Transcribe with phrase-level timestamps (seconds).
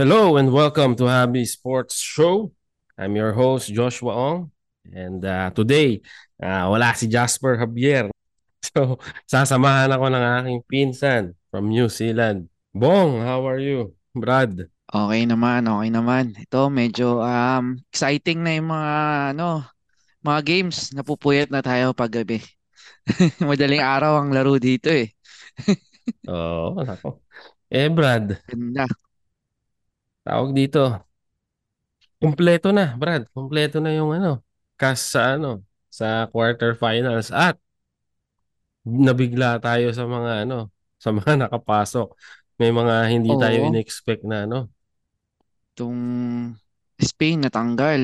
[0.00, 2.56] Hello and welcome to Happy Sports Show.
[2.96, 4.48] I'm your host Joshua Ong
[4.88, 6.00] and uh, today
[6.40, 8.08] uh, wala si Jasper Javier.
[8.72, 8.96] So
[9.28, 12.48] sasamahan ako ng aking pinsan from New Zealand.
[12.72, 13.92] Bong, how are you?
[14.16, 14.72] Brad.
[14.88, 16.32] Okay naman, okay naman.
[16.32, 18.92] Ito medyo um exciting na yung mga
[19.36, 19.68] ano,
[20.24, 20.96] mga games.
[20.96, 22.40] Napupuyat na tayo paggabi.
[23.44, 25.12] Madaling araw ang laro dito eh.
[26.32, 27.20] Oo, oh, nako.
[27.68, 28.88] Eh Brad, Ganda.
[30.24, 30.80] Tawag dito.
[32.20, 33.22] Kumpleto na, Brad.
[33.32, 34.44] Kumpleto na yung ano,
[34.76, 37.56] cast sa ano, sa quarterfinals at
[38.84, 40.56] nabigla tayo sa mga ano,
[41.00, 42.08] sa mga nakapasok.
[42.60, 44.68] May mga hindi tayo Oo, in-expect na ano.
[45.74, 46.00] itong
[47.00, 48.02] Spain natanggal.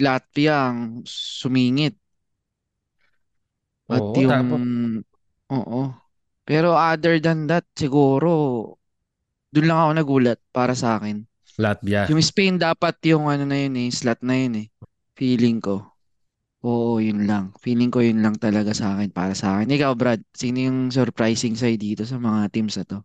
[0.00, 1.94] Latvia ang sumingit.
[3.90, 4.60] At Oo, yung tapos
[5.52, 5.80] oo.
[6.48, 8.30] Pero other than that, siguro
[9.54, 11.16] dun lang ako nagulat para sa akin.
[11.60, 12.08] Latvia.
[12.08, 14.66] Yung Spain dapat yung ano na yun eh, slot na yun eh.
[15.14, 15.84] Feeling ko.
[16.64, 17.52] Oo, yun lang.
[17.60, 19.68] Feeling ko yun lang talaga sa akin, para sa akin.
[19.68, 22.98] Ikaw, Brad, sino yung surprising sa'yo dito sa mga teams na to?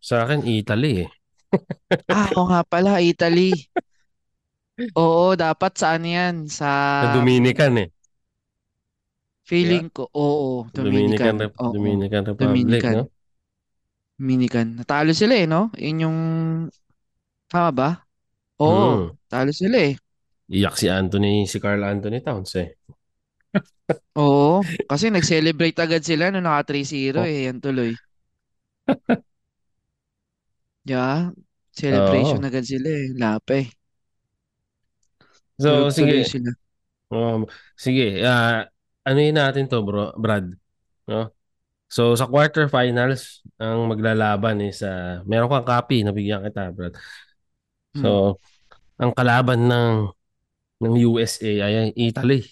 [0.00, 1.10] Sa akin, Italy eh.
[2.12, 3.68] Ah, oo nga pala, Italy.
[4.96, 6.34] Oo, dapat saan yan?
[6.52, 6.68] Sa
[7.04, 7.88] Sa Dominican eh.
[9.46, 11.34] Feeling ko, oo, Dominican, Dominican.
[11.38, 12.94] Rep- Oo, Dominican Republic, Dominican.
[12.96, 13.04] no?
[14.18, 14.66] Dominican.
[14.80, 15.70] Natalo sila eh, no?
[15.78, 16.18] Yun yung,
[17.50, 17.88] tama ba?
[18.62, 19.16] Oo, Hmm.
[19.30, 19.94] talo sila eh.
[20.56, 22.68] Iyak si Anthony, si Carl Anthony Towns eh.
[24.22, 24.56] Oo,
[24.90, 27.90] kasi nag-celebrate agad sila nung naka 3-0 Oh, eh, yan tuloy.
[30.90, 31.30] Yeah,
[31.80, 32.48] celebration oo.
[32.48, 33.58] agad sila eh, lape.
[35.58, 36.32] So, Tuloy-tuloy sige.
[36.32, 36.50] sila.
[37.12, 37.46] Um,
[37.78, 38.66] sige, ah
[39.06, 40.46] ano yun natin to, bro, Brad?
[41.08, 41.30] No?
[41.90, 46.94] So, sa quarterfinals, ang maglalaban is, uh, meron kang copy, nabigyan kita, Brad.
[47.96, 48.02] Hmm.
[48.04, 48.10] So,
[49.00, 50.12] ang kalaban ng
[50.84, 52.44] ng USA ay Italy.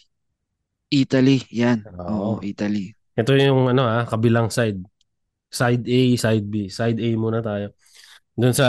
[0.89, 1.85] Italy, yan.
[2.01, 2.41] Oo, Oo.
[2.41, 2.97] Italy.
[3.15, 4.81] Ito yung ano ah, kabilang side.
[5.53, 6.67] Side A, side B.
[6.73, 7.77] Side A muna tayo.
[8.35, 8.69] Doon sa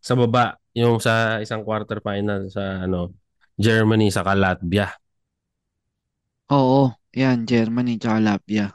[0.00, 3.12] sa baba, yung sa isang quarterfinal sa ano,
[3.60, 4.88] Germany sa Latvia.
[6.48, 8.72] Oo, yan, Germany tsaka Latvia.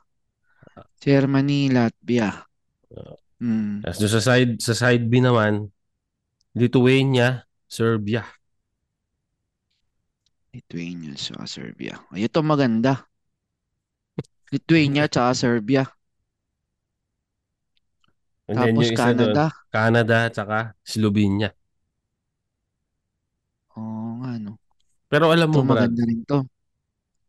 [1.02, 2.46] Germany, Latvia.
[3.82, 5.73] Tapos doon sa side sa side B naman,
[6.56, 8.26] Lithuania, Serbia.
[10.54, 11.94] Lithuania tsaka Serbia.
[12.14, 12.94] Ay, ito maganda.
[14.54, 15.84] Lithuania tsaka Serbia.
[18.48, 19.46] And then Tapos yung isa doon, Canada.
[19.74, 21.50] Canada tsaka Slovenia.
[23.78, 24.52] Oo nga, no.
[25.12, 26.40] Pero alam Ito mo, Brad, maganda rin to.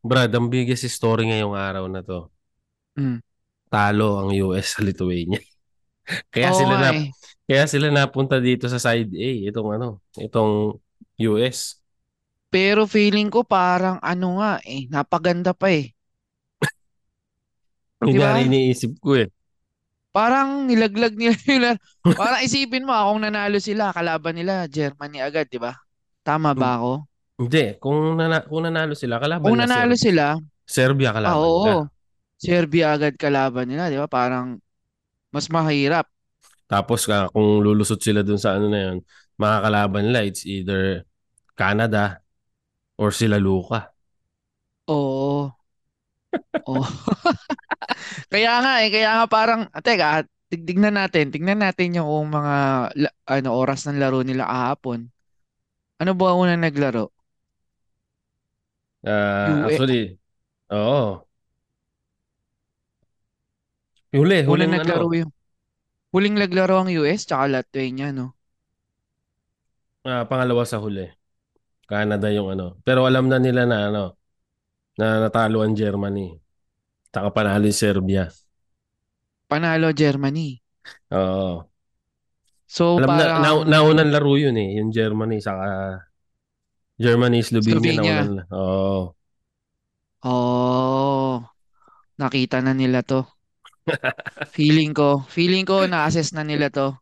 [0.05, 2.29] Brad, ang biggest story ngayong araw na to,
[2.97, 3.19] Hmm.
[3.73, 5.41] talo ang US sa Lithuania.
[6.33, 7.09] Kaya Oo sila na eh.
[7.49, 10.81] Kaya sila napunta dito sa side A, itong ano, itong
[11.28, 11.59] US.
[12.55, 15.84] Pero feeling ko parang ano nga eh, napaganda pa eh.
[18.00, 18.49] Yun Di nga rin ba?
[18.49, 19.28] iniisip ko eh.
[20.15, 21.75] Parang nilaglag nila yun.
[22.15, 25.75] Parang isipin mo, ah, kung nanalo sila, kalaban nila, Germany agad, di ba?
[26.22, 26.93] Tama ba ako?
[27.38, 30.26] Hindi, kung, nana, kung nanalo sila, kalaban Kung nila nanalo Ser sila,
[30.76, 31.72] Serbia ah kalaban nila.
[31.76, 31.88] oo,
[32.41, 34.09] Serbia agad kalaban nila, di ba?
[34.11, 34.59] Parang
[35.34, 36.06] mas mahirap.
[36.75, 38.99] Tapos ah, kung lulusot sila dun sa ano na yun,
[39.39, 41.07] makakalaban nila, it's either
[41.59, 42.19] Canada
[42.99, 43.93] or sila Luka.
[44.89, 45.53] Oo.
[46.69, 46.85] Oo.
[48.33, 52.55] Kaya nga eh, kaya nga parang, ah, teka, tig- tignan natin, tignan natin yung mga
[53.29, 55.09] ano oras ng laro nila kahapon.
[56.03, 57.11] Ano ba unang naglaro?
[59.06, 59.79] Ah, UE.
[59.79, 60.19] actually,
[60.73, 61.27] oo.
[64.12, 65.31] Huli, Unang huling naglaro ano, yung
[66.15, 68.27] huling naglaro ang US tsaka Lithuania, no?
[70.05, 71.09] ah, pangalawa sa huli.
[71.85, 72.81] Canada yung ano.
[72.87, 74.05] Pero alam na nila na ano,
[74.97, 76.38] na natalo ang Germany.
[77.12, 78.25] Saka panalo yung Serbia.
[79.50, 80.62] Panalo Germany.
[81.12, 81.69] Oo.
[82.65, 86.00] So Alam na, na parang naunang laro yun eh, yung Germany saka
[86.94, 88.00] Germany, Slovenia Slovenia.
[88.25, 88.47] naunang.
[88.55, 89.00] Oo.
[90.25, 91.44] Oh,
[92.17, 93.29] nakita na nila to.
[94.55, 96.95] Feeling ko, feeling ko na-assess na nila to.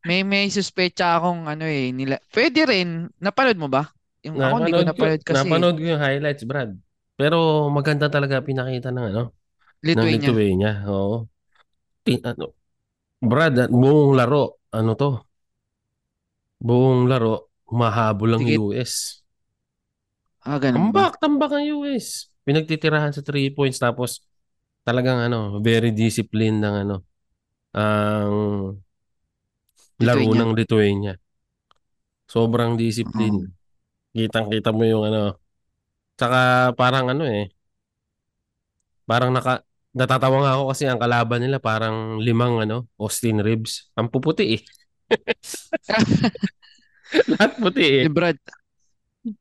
[0.00, 2.16] May may suspecha akong ano eh nila.
[2.32, 3.12] Pwede rin.
[3.20, 3.92] Napanood mo ba?
[4.24, 5.44] Yung ako hindi ko Napanood kasi.
[5.44, 6.70] napanood ko yung highlights, Brad.
[7.18, 9.22] Pero maganda talaga pinakita ng ano,
[9.96, 10.10] ng Lithuania.
[10.12, 10.72] Lithuania.
[10.90, 11.28] Oo.
[12.04, 12.44] Ti- ano,
[13.22, 15.10] Brad, buong laro, ano to?
[16.66, 17.34] Buong laro,
[17.68, 18.56] humahabol ang Sige.
[18.56, 18.92] US.
[20.44, 21.04] Ah, ganun ba?
[21.04, 22.30] Tambak, tambak ang US.
[22.46, 24.22] Pinagtitirahan sa 3 points tapos
[24.86, 26.96] talagang ano, very disciplined ng ano,
[27.76, 28.34] ang
[30.00, 30.40] laro Lithuania.
[30.40, 31.14] ng Lithuania.
[32.30, 33.50] Sobrang discipline.
[33.50, 34.14] Oo.
[34.14, 35.38] Kitang-kita mo yung ano.
[36.14, 37.50] Tsaka parang ano eh.
[39.06, 43.90] Parang naka natatawa nga ako kasi ang kalaban nila parang limang ano, Austin Ribs.
[43.98, 44.62] Ang puputi eh.
[47.34, 48.06] Lahat puti eh.
[48.06, 48.38] Eh, Brad,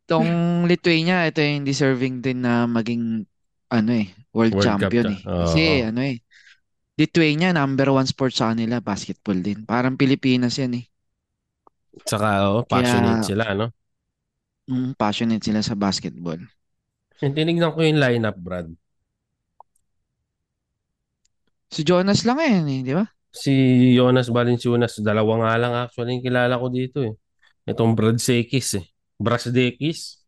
[0.09, 3.29] tong Lithuania, ito yung deserving din na maging
[3.69, 5.11] ano eh, world, World Cup champion to.
[5.13, 5.19] eh.
[5.25, 5.39] Oo.
[5.45, 6.17] Kasi ano eh,
[6.99, 9.63] Lithuania, number one sport sa kanila, basketball din.
[9.63, 10.85] Parang Pilipinas yan eh.
[12.05, 13.67] Tsaka oh, passionate Kaya- sila, no?
[14.69, 16.37] Mm, passionate sila sa basketball.
[17.25, 18.69] Yung tinignan ko yung lineup, Brad.
[21.69, 23.05] Si Jonas lang yan eh, di ba?
[23.29, 23.53] Si
[23.93, 27.13] Jonas Valanciunas, dalawa nga lang actually yung kilala ko dito eh.
[27.69, 28.85] Itong Brad Sekis eh.
[29.21, 30.18] Brasdekis.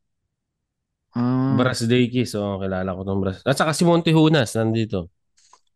[1.15, 3.39] Ah, Brasdekis, oo, kilala ko tong Bras.
[3.43, 5.11] At saka si Monty Hunas nandito.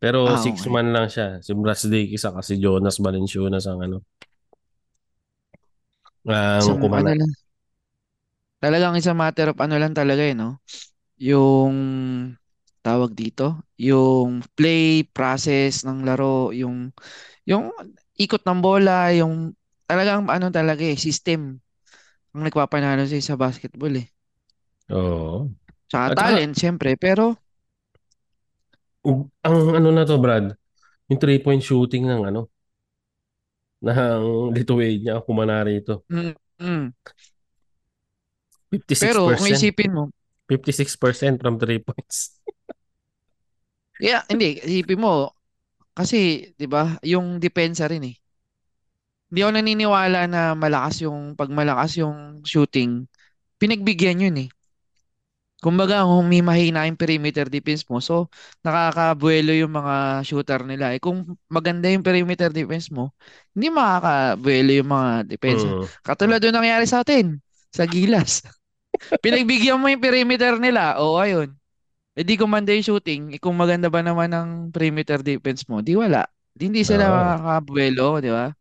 [0.01, 0.71] Pero Ah, six okay.
[0.73, 1.41] man lang siya.
[1.45, 3.97] Si Brasdekis saka si Jonas Valanciunas ang ano.
[6.25, 7.11] Ang isang kumana.
[7.11, 7.31] ano lang.
[8.63, 10.57] Talagang isang matter of ano lang talaga eh, no?
[11.21, 11.75] Yung
[12.85, 16.93] tawag dito, yung play process ng laro, yung
[17.47, 17.71] yung
[18.19, 19.53] ikot ng bola, yung
[19.89, 21.59] talagang ano talaga eh, system
[22.35, 24.07] ang nagpapanalo sa sa basketball eh.
[24.93, 25.49] Oo.
[25.89, 27.37] Tsaka At saka- talent, syempre, pero
[29.05, 29.29] Ang
[29.77, 30.57] ano na to, Brad,
[31.05, 32.49] yung three-point shooting ng ano,
[33.85, 36.01] ng Lithuania, kumana rito.
[36.09, 36.85] mm, mm.
[38.73, 38.97] 56%.
[38.97, 40.03] pero kung isipin mo,
[40.49, 42.41] 56% from three points.
[44.01, 45.37] yeah, hindi, isipin mo,
[45.93, 48.15] kasi, di ba, yung depensa rin eh.
[49.29, 53.05] Hindi ako naniniwala na malakas yung, pag malakas yung shooting,
[53.61, 54.49] pinagbigyan yun eh.
[55.65, 58.29] Kumbaga, kung may mahina yung perimeter defense mo, so
[58.61, 60.93] nakakabuelo yung mga shooter nila.
[60.93, 63.09] Eh kung maganda yung perimeter defense mo,
[63.57, 65.73] hindi makakabuelo yung mga depensa.
[65.73, 65.89] Mm.
[66.05, 67.41] Katulad doon nangyari sa atin,
[67.73, 68.45] sa Gilas.
[69.25, 71.49] Pinagbigyan mo yung perimeter nila, o ayun.
[72.13, 75.97] E di kumanda yung shooting, eh, kung maganda ba naman ang perimeter defense mo, di
[75.97, 76.29] wala.
[76.53, 77.15] Di hindi sila Oo.
[77.17, 78.53] makakabuelo, di ba?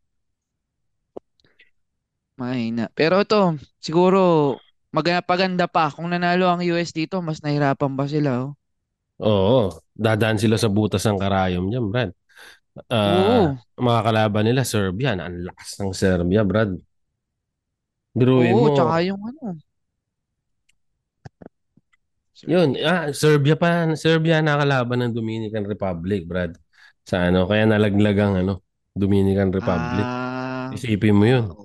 [2.41, 2.91] Mahina.
[2.99, 4.59] Pero ito, siguro,
[4.95, 5.85] magpaganda pa.
[5.95, 8.53] Kung nanalo ang US dito, mas nahirapan ba sila, oh?
[9.23, 12.11] Oo, dadaan sila sa butas ng karayom niyan, Brad.
[13.05, 13.47] Oo.
[13.47, 15.15] Ah, mga kalaban nila, Serbia.
[15.17, 16.73] Ang lakas ng Serbia, Brad.
[18.19, 18.75] Biruin Oo, mo.
[18.75, 19.59] tsaka yung ano.
[22.51, 26.53] Yun, ah, Serbia pa, Serbia nakalaban ng Dominican Republic, Brad.
[27.07, 28.53] Sa ano, kaya nalaglag ang ano,
[28.93, 30.11] Dominican Republic.
[30.11, 31.45] Ah, Isipin mo yun.
[31.51, 31.64] oo.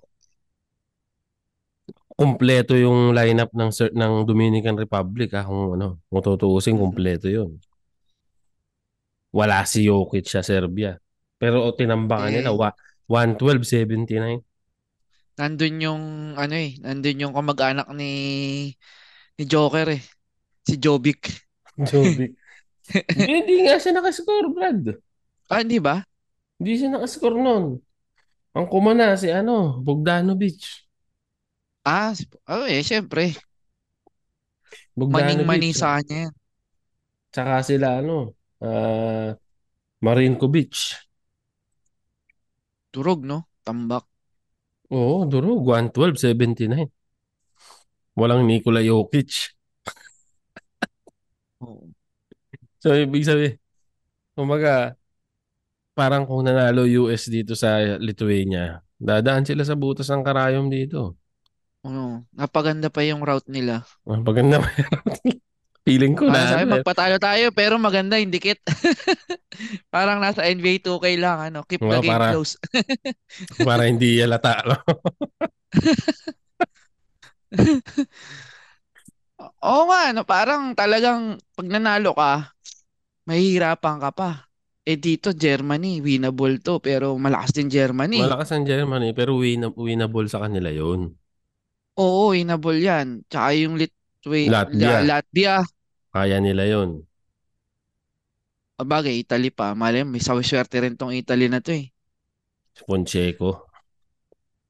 [2.19, 6.81] Kumpleto yung lineup ng ng Dominican Republic ah, kung ano, kung tutuusin, Mm.
[6.83, 7.55] kumpleto yun.
[9.31, 10.99] Wala si Jokic sa Serbia.
[11.39, 12.35] Pero tinambakan Eh.
[12.43, 12.69] nila wa
[13.07, 14.43] 112-79.
[15.39, 16.03] Nandun yung,
[16.35, 18.11] ano eh, nandun yung kamag-anak ni,
[19.39, 20.03] ni Joker eh.
[20.67, 21.31] Si Jovic.
[21.79, 22.35] Jovic.
[23.15, 24.97] Hindi, nga siya nakascore, Brad.
[25.47, 26.01] Ah, hindi ba?
[26.59, 27.77] Hindi siya nakascore nun.
[28.51, 30.88] Ang kumana si ano, Bogdanovic.
[31.89, 32.13] Ah,
[32.45, 33.33] oh eh, syempre.
[34.93, 35.25] Bogdanovic.
[35.25, 36.33] Maning-mani sa kanya yan.
[37.33, 39.33] Tsaka sila ano, ah
[40.05, 40.73] Marinkovic.
[42.93, 43.49] Turog, no?
[43.65, 44.05] Tambak.
[44.93, 45.65] Oo, durog.
[45.65, 46.89] 112-79.
[48.13, 49.57] Walang Nikola Jokic.
[51.65, 51.89] Oo.
[52.79, 53.57] So, ibig sabihin,
[54.37, 54.95] kumbaga,
[55.97, 61.19] parang kung nanalo US dito sa Lithuania, dadaan sila sa butas ng karayom dito.
[61.87, 62.23] Oo.
[62.35, 63.87] Napaganda pa yung route nila.
[64.03, 64.67] Ah, Paganda pa
[65.87, 66.73] Feeling ko Parang na sabi, ano eh.
[66.77, 68.59] magpatalo tayo pero maganda yung dikit.
[69.95, 72.59] Parang nasa NBA 2K lang, ano, keep the Oo, game para- close.
[73.67, 74.59] para hindi halata.
[74.67, 74.75] no?
[79.63, 82.51] Oo nga, no, parang talagang pag nanalo ka,
[83.23, 84.29] mahihirapan ka pa.
[84.83, 88.19] Eh dito, Germany, winnable to, pero malakas din Germany.
[88.19, 91.13] Malakas ang Germany, pero win winnable sa kanila yun.
[91.99, 93.27] Oo, winnable yan.
[93.27, 95.03] Tsaka yung Litwa- Latvia.
[95.03, 95.55] La- Latvia,
[96.09, 97.03] Kaya nila yun.
[98.79, 99.75] ah, bagay, Italy pa.
[99.75, 101.91] Malay mo, may swerte rin tong Italy na to eh.
[102.71, 103.67] Si Poncheco.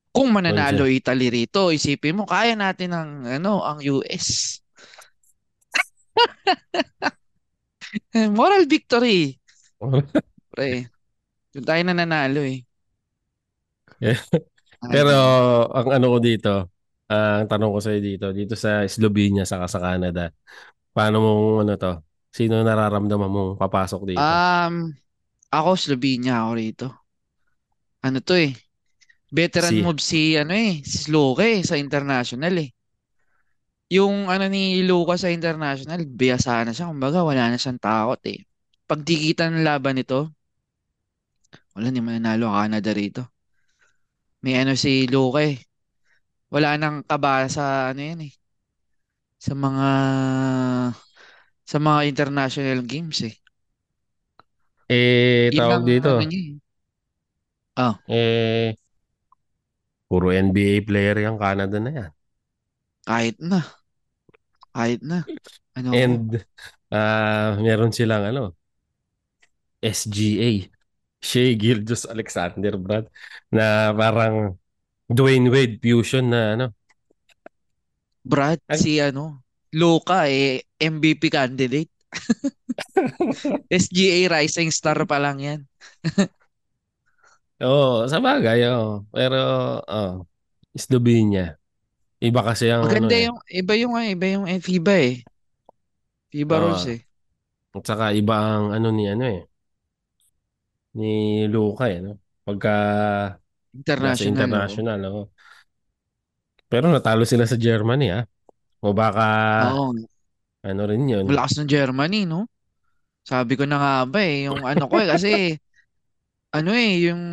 [0.09, 4.57] Kung mananalo Italy rito, isipin mo, kaya natin ang, ano, ang US.
[8.33, 9.37] Moral victory.
[10.53, 10.89] Pre,
[11.53, 12.65] doon tayo nananalo eh.
[14.01, 14.17] Ay,
[14.93, 15.13] Pero
[15.69, 16.73] ang ano ko dito,
[17.09, 20.29] ah, ang tanong ko sa'yo dito, dito sa Slovenia saka sa Canada,
[20.93, 21.93] paano mong ano to?
[22.29, 24.21] Sino nararamdaman mong papasok dito?
[24.21, 24.93] Um,
[25.49, 26.87] ako Slovenia ako rito.
[28.05, 28.53] Ano to eh?
[29.29, 32.69] Veteran Si move si ano eh, si Luka eh, sa international eh.
[33.89, 36.93] Yung ano ni Luka sa international, biyasa na siya.
[36.93, 38.45] Kumbaga, wala na siyang takot eh.
[38.85, 40.29] Pag dikita ng laban nito,
[41.73, 43.23] wala ni mananalo ang Canada rito.
[44.45, 45.68] May ano si Luka eh.
[46.53, 47.63] Wala nang kaba sa
[47.93, 48.33] ano yan eh.
[49.45, 49.89] Sa mga
[51.71, 53.35] sa mga international games eh.
[54.89, 56.09] eh tawag lang dito.
[56.09, 56.53] ano niya eh.
[57.75, 58.75] Ah, Eh
[60.07, 62.11] puro NBA player yung Canada na yan.
[63.07, 63.59] kahit na.
[64.73, 65.19] Kahit na.
[65.77, 65.91] Ano?
[65.91, 66.45] And
[66.93, 68.53] ah meron silang ano
[69.83, 70.51] SGA.
[71.21, 73.09] Shea Gilgeous Alexander, Brad.
[73.51, 74.58] Na parang
[75.09, 76.65] Dwayne Wade fusion na ano.
[78.23, 79.43] Brad, Ang- si ano,
[79.75, 81.91] Luka eh, MVP candidate.
[83.69, 85.59] SGA Rising Star pa lang yan.
[87.63, 89.03] Oo, sa bagay, oo.
[89.11, 89.37] Pero,
[89.83, 90.11] oh,
[90.83, 91.59] Slovenia.
[92.23, 93.27] Iba kasi ang ano Maganda eh.
[93.27, 95.13] yung, iba yung, ah, iba yung eh, FIBA eh.
[96.31, 96.61] FIBA Oo.
[96.61, 96.99] rules eh.
[97.77, 99.41] At saka iba ang ano ni ano eh.
[100.97, 101.05] Ni
[101.53, 102.11] Luka eh, no?
[102.45, 102.69] Pagka
[103.73, 104.25] International.
[104.25, 104.33] oh.
[104.33, 105.23] international, oo.
[106.69, 108.23] Pero natalo sila sa Germany, ah.
[108.79, 109.25] O baka,
[109.73, 109.91] Oo.
[110.63, 111.25] ano rin yun.
[111.27, 112.47] Malakas ng Germany, no?
[113.25, 115.31] Sabi ko na nga ba eh, yung ano ko eh, kasi,
[116.57, 117.23] ano eh, yung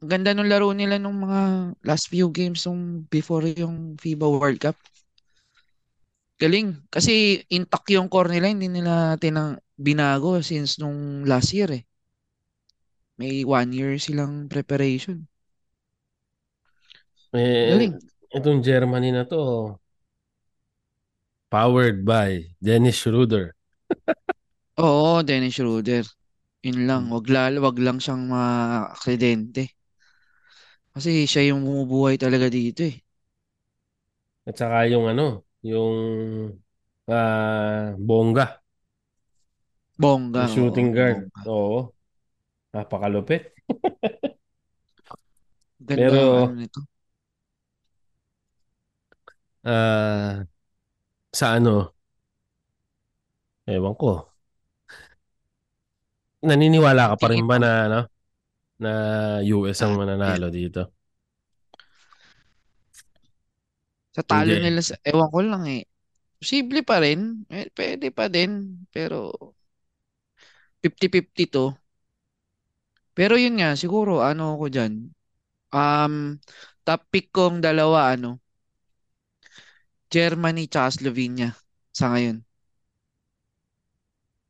[0.00, 4.78] ganda ng laro nila nung mga last few games nung before yung FIBA World Cup.
[6.36, 6.84] Galing.
[6.92, 11.84] Kasi intact yung core nila, hindi nila tinang binago since nung last year eh.
[13.16, 15.24] May one year silang preparation.
[17.36, 18.00] Eh, Galing.
[18.36, 19.36] itong Germany na to,
[21.50, 23.54] powered by Dennis Schroeder.
[24.84, 26.04] Oo, Dennis Schroeder.
[26.66, 27.12] Yun lang, Hmm.
[27.14, 29.62] wag, lal, wag lang siyang makakredente.
[30.94, 32.96] Kasi siya yung bumubuhay talaga dito eh.
[34.48, 35.94] At saka yung ano, yung
[37.08, 38.62] ah, Bongga,
[40.02, 41.18] Bongga, yung shooting oo, guard.
[41.34, 41.42] bongga.
[41.48, 41.92] Oo,
[42.74, 43.54] napakalupit.
[45.88, 46.80] Ganda Pero, ano nito.
[49.66, 50.46] Ah,
[51.32, 51.94] sa ano,
[53.66, 54.10] ewan ko,
[56.46, 58.00] naniniwala ka pa rin ba na, ano,
[58.82, 58.90] na
[59.56, 60.82] US ang mananalo dito?
[64.16, 64.62] Sa talo Hindi.
[64.62, 65.82] nila, sa, ewan ko lang eh.
[66.40, 67.20] Posible pa rin.
[67.58, 68.52] Eh, pwede pa din.
[68.94, 69.16] Pero
[70.82, 71.64] 50-50 to.
[73.16, 74.92] Pero yun nga, siguro ano ko dyan.
[75.72, 76.14] Um,
[76.86, 78.40] top pick kong dalawa, ano,
[80.10, 81.48] Germany tsaka Slovenia
[81.94, 82.42] sa ngayon.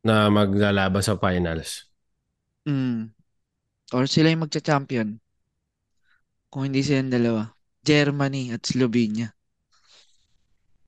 [0.07, 1.71] Na maglalaban sa finals.
[2.67, 3.11] Mm.
[3.95, 5.09] Or sila yung magcha-champion.
[6.51, 7.43] Kung hindi silang dalawa.
[7.87, 9.31] Germany at Slovenia.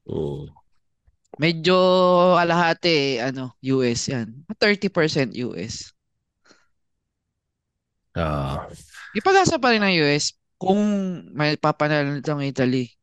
[0.07, 0.49] Mm.
[1.39, 1.77] Medyo
[2.43, 4.29] alahati, ano, US yan.
[4.59, 5.95] 30% US.
[8.15, 8.69] Ah,
[9.13, 10.81] May pag-asa pa rin ng US kung
[11.33, 12.98] may papanalo nitong Italy.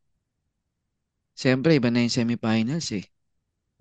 [1.42, 3.06] Siyempre, iba na yung semifinals eh.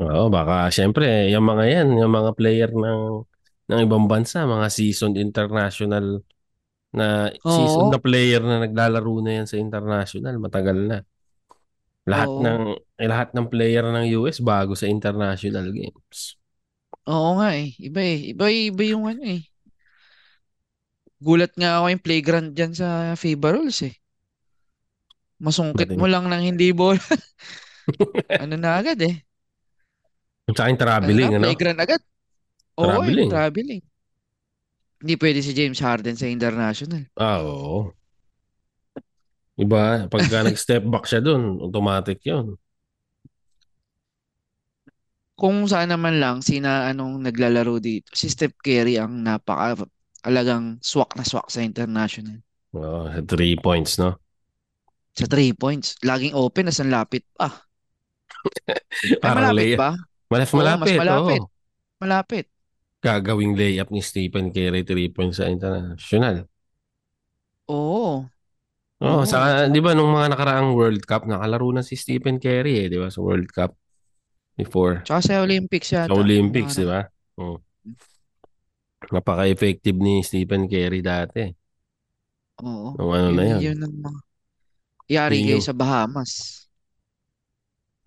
[0.00, 3.00] oo, baka syempre, yung mga yan, yung mga player ng
[3.70, 6.20] ng ibang bansa, mga seasoned international
[6.96, 10.98] na seasoned Oo, na player na naglalaro na yan sa international, matagal na.
[12.10, 12.44] Lahat oo.
[12.44, 12.60] ng
[13.00, 16.36] eh, lahat ng player ng US bago sa international games.
[17.12, 17.68] Oo nga eh.
[17.86, 18.18] Iba eh.
[18.32, 19.40] Iba, iba yung ano eh.
[21.26, 22.88] Gulat nga ako yung playground dyan sa
[23.20, 23.94] FIBA rules eh.
[25.40, 26.96] Masungkit mo lang ng hindi ball.
[28.42, 29.14] ano na agad eh.
[30.48, 31.44] Yung Ano traveling, ano?
[31.48, 32.00] playground agad.
[32.76, 33.28] Oo, Traveling.
[33.28, 33.82] yung traveling.
[35.04, 37.04] Hindi pwede si James Harden sa international.
[37.16, 37.92] Ah, oo.
[39.54, 42.58] Iba, pagka nag-step back siya dun, automatic yun.
[45.34, 48.06] Kung saan naman lang, sina anong naglalaro dito.
[48.14, 49.82] Si Steph Curry ang napaka
[50.22, 52.38] alagang swak na swak sa international.
[52.74, 54.18] Sa three points, no?
[55.14, 55.94] Sa three points.
[56.02, 57.46] Laging open, as ang lapit pa.
[59.02, 59.90] Ay, Parang malapit ba?
[60.30, 61.42] Mas Oo, mas malapit, malapit.
[61.42, 61.50] oo.
[62.02, 62.46] Malapit.
[63.04, 66.48] Gagawing layup ni Stephen Curry, three points sa international.
[67.68, 68.24] Oo.
[69.04, 69.26] Oo, Oo.
[69.26, 72.96] sa, di ba, nung mga nakaraang World Cup, nakalaro na si Stephen Curry, eh, di
[72.96, 73.74] ba, sa World Cup
[74.56, 75.04] before.
[75.04, 76.14] Tsaka sa Olympics Sa yata.
[76.16, 77.00] Olympics, di ba?
[77.40, 77.60] Oo.
[79.12, 81.42] Napaka-effective ni Stephen Curry dati.
[82.62, 82.88] Oo.
[82.98, 83.62] Nung ano Yun, na yun.
[83.62, 84.20] yun ang mga
[85.08, 86.64] yari kayo sa Bahamas.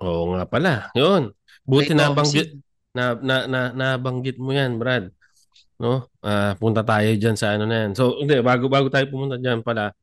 [0.02, 0.74] Oo nga pala.
[0.94, 1.34] Yun.
[1.66, 2.50] Buti Kay nabanggit,
[2.94, 5.10] na, na, na, nabanggit mo yan, Brad.
[5.78, 6.10] No?
[6.26, 7.92] Ah, punta tayo diyan sa ano na yan.
[7.94, 9.94] So, hindi, bago bago tayo pumunta diyan pala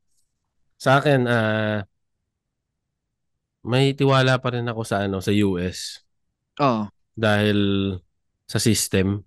[0.78, 1.82] Sa akin, ah,
[3.64, 6.04] may tiwala pa rin ako sa ano, sa US
[6.60, 6.90] Oo.
[7.16, 7.58] dahil
[8.44, 9.24] sa system.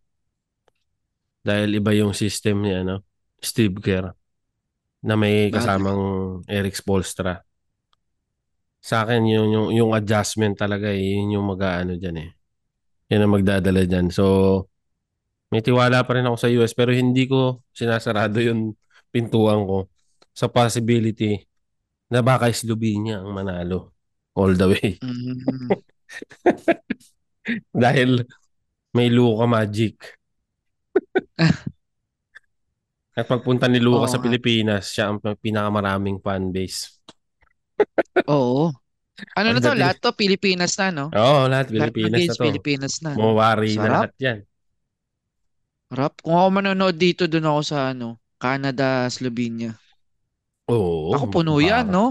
[1.41, 3.01] Dahil iba yung system ni ano,
[3.39, 4.11] Steve Kerr
[5.01, 7.46] na may kasamang Eric Spoelstra.
[8.87, 12.29] Sa akin yung yung, yung adjustment talaga eh, yun yung mag-aano diyan eh.
[13.11, 14.07] Yan ang magdadala diyan.
[14.15, 14.25] So
[15.51, 18.79] may tiwala pa rin ako sa US pero hindi ko sinasarado yung
[19.11, 19.91] pintuan ko
[20.31, 21.43] sa possibility
[22.07, 23.91] na baka Slovenia ang manalo
[24.35, 24.95] all the way.
[25.03, 25.67] Mm.
[27.83, 28.23] Dahil
[28.95, 29.95] may Luka Magic.
[33.17, 34.21] At pagpunta ni Luka Oo sa.
[34.21, 37.01] Pilipinas, siya ang pinakamaraming fan base.
[38.27, 38.73] Oo.
[39.33, 39.73] Ano na to?
[39.73, 41.05] Lahat to Pilipinas na, no?
[41.09, 42.43] Oo, lahat Lahat Pilipinas na games to.
[42.45, 43.11] Pilipinas na.
[43.17, 44.37] Mawari na lahat yan.
[45.87, 46.19] Rap.
[46.21, 49.73] Kung ako manonood dito, doon ako sa ano, Canada, Slovenia.
[50.69, 51.15] Oo.
[51.15, 52.05] Ako puno yan, baka- no?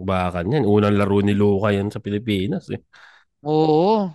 [0.00, 0.64] Bakan yan.
[0.64, 2.68] Unang laro ni Luka yan sa Pilipinas.
[2.72, 2.80] Eh.
[3.44, 4.08] Oo.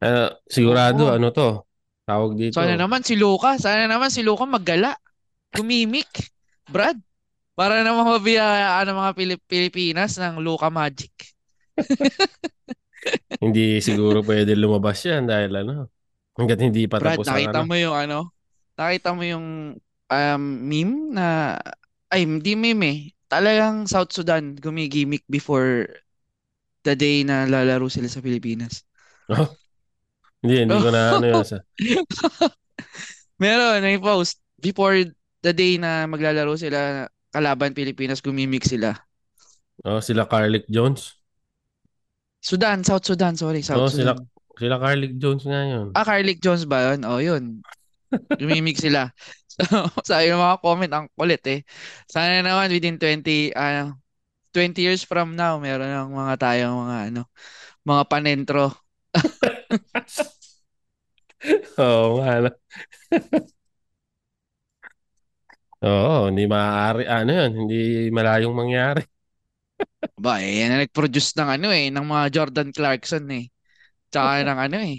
[0.00, 1.14] Eh, sigurado, Oo.
[1.16, 1.64] ano to?
[2.04, 2.60] Tawag dito.
[2.60, 4.92] Sana naman si Luka, sana naman si Luka maggala.
[5.56, 6.28] Gumimik.
[6.68, 7.00] Brad.
[7.54, 11.14] Para naman mabiyayaan ng mga Pilip- Pilipinas ng Luka Magic.
[13.44, 15.86] Hindi siguro pwede lumabas yan dahil ano.
[16.34, 17.68] Hanggat hindi pa Brad, tapos nakita ano.
[17.70, 18.18] mo yung ano?
[18.74, 19.46] Nakita mo yung
[20.10, 21.54] um, meme na
[22.10, 22.98] ay hindi meme eh.
[23.30, 25.86] Talagang South Sudan gumigimik before
[26.82, 28.82] the day na lalaro sila sa Pilipinas.
[29.30, 29.46] Oh.
[30.44, 31.44] Hindi, hindi ko na ano yun.
[31.46, 31.62] Sa,
[33.42, 34.42] Meron, may post.
[34.60, 34.92] Before
[35.40, 38.90] the day na maglalaro sila kalaban Pilipinas, gumimik sila.
[39.84, 41.16] oh, sila Carlick Jones.
[42.40, 44.18] Sudan, South Sudan, sorry, Oh, South sila, Sudan.
[44.58, 45.86] sila Carlick Jones nga yun.
[45.94, 47.00] Ah, Carlick Jones ba yun?
[47.06, 47.62] Oh, yun.
[48.40, 49.10] Gumimik sila.
[49.54, 51.62] So, sabi ng mga comment, ang kulit eh.
[52.10, 54.02] Sana naman within 20, ano,
[54.50, 57.22] 20 years from now, meron ng mga tayong mga, ano,
[57.86, 58.74] mga panentro.
[61.78, 62.30] Oo, nga.
[62.38, 62.50] ano.
[65.84, 67.04] Oo, hindi maaari.
[67.04, 69.04] Ano yun, hindi malayong mangyari.
[70.16, 73.52] Ba, eh, yan na nag-produce ng ano eh, ng mga Jordan Clarkson eh.
[74.08, 74.98] Tsaka ng ano eh,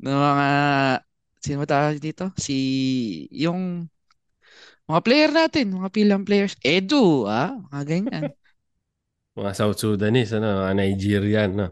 [0.00, 0.48] ng mga,
[1.42, 2.24] sino ba dito?
[2.40, 2.56] Si,
[3.34, 3.84] yung,
[4.86, 6.54] mga player natin, mga pilang players.
[6.62, 8.24] Edu, ah, mga ganyan.
[9.36, 11.68] Mga South Sudanese, ano, mga Nigerian, no.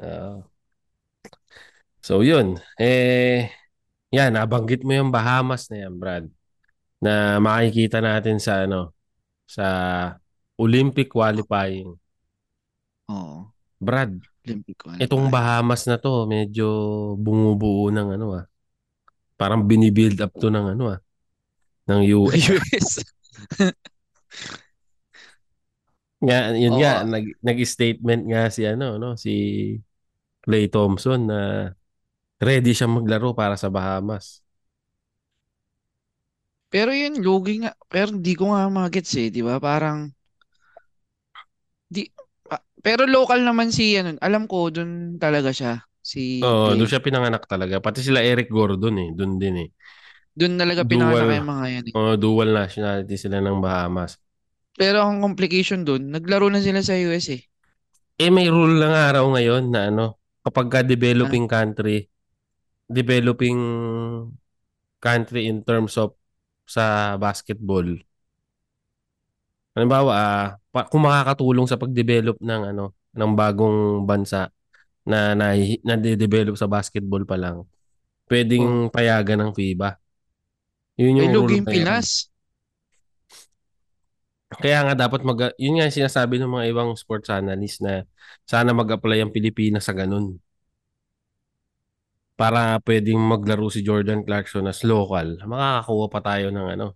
[0.00, 0.48] Oo.
[2.00, 2.56] so, yun.
[2.80, 3.52] Eh,
[4.08, 6.35] yan, nabanggit mo yung Bahamas na yan, Brad.
[7.02, 8.92] Na makikita natin sa, ano,
[9.44, 9.64] sa
[10.56, 11.96] Olympic qualifying.
[13.12, 15.32] Oo, Brad, Olympic itong qualifying.
[15.32, 16.66] Bahamas na to, medyo
[17.20, 18.44] bumubuo ng ano ah.
[19.36, 21.00] Parang binibuild up to ng ano ah.
[21.92, 22.42] Ng US.
[22.56, 22.88] US.
[26.16, 26.80] Nga, yun Oo.
[26.80, 29.32] nga, nag, nag-statement nga si ano, no, si
[30.40, 31.38] Clay Thompson na
[32.40, 34.45] ready siya maglaro para sa Bahamas.
[36.72, 37.72] Pero yun, lugi nga.
[37.92, 39.56] Pero di ko nga magets eh, di ba?
[39.62, 40.10] Parang,
[41.86, 42.02] di,
[42.50, 45.82] ah, pero local naman si, ano, alam ko, dun talaga siya.
[46.02, 47.82] Si Oo, doon siya pinanganak talaga.
[47.82, 49.68] Pati sila Eric Gordon eh, doon din eh.
[50.36, 51.94] Dun talaga pinanganak yung mga yan eh.
[51.96, 54.20] Oo, dual nationality sila ng Bahamas.
[54.76, 57.42] Pero ang complication dun, naglaro na sila sa US eh.
[58.20, 62.08] Eh may rule lang araw ngayon na ano, kapag ka developing country,
[62.88, 63.58] developing
[65.00, 66.12] country in terms of
[66.66, 67.86] sa basketball.
[69.76, 74.52] Halimbawa, ah, pa, kung makakatulong sa pagdevelop ng ano, ng bagong bansa
[75.06, 75.54] na na,
[75.86, 77.62] na-develop sa basketball pa lang,
[78.28, 79.96] pwedeng payagan ng FIBA.
[80.96, 81.72] Yun Ay, yung lugi rule yung na.
[81.72, 82.08] Pinas.
[84.46, 88.06] Kaya nga dapat mag yun nga yung sinasabi ng mga ibang sports analyst na
[88.46, 90.38] sana mag-apply ang Pilipinas sa ganun.
[92.40, 95.28] Para pwedeng maglaro si Jordan Clarkson as local.
[95.50, 96.86] Makakakuha pa tayo ng ano,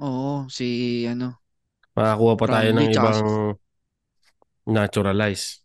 [0.00, 0.66] Oo, si,
[1.12, 1.26] ano,
[1.96, 3.18] makakakuha pa tayo ng ibang
[4.66, 5.62] naturalize.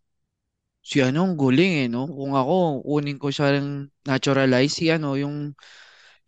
[0.81, 2.09] si ano, ang guling eh, no?
[2.09, 5.53] Kung ako, kunin ko siya ng naturalize, si ano, yung,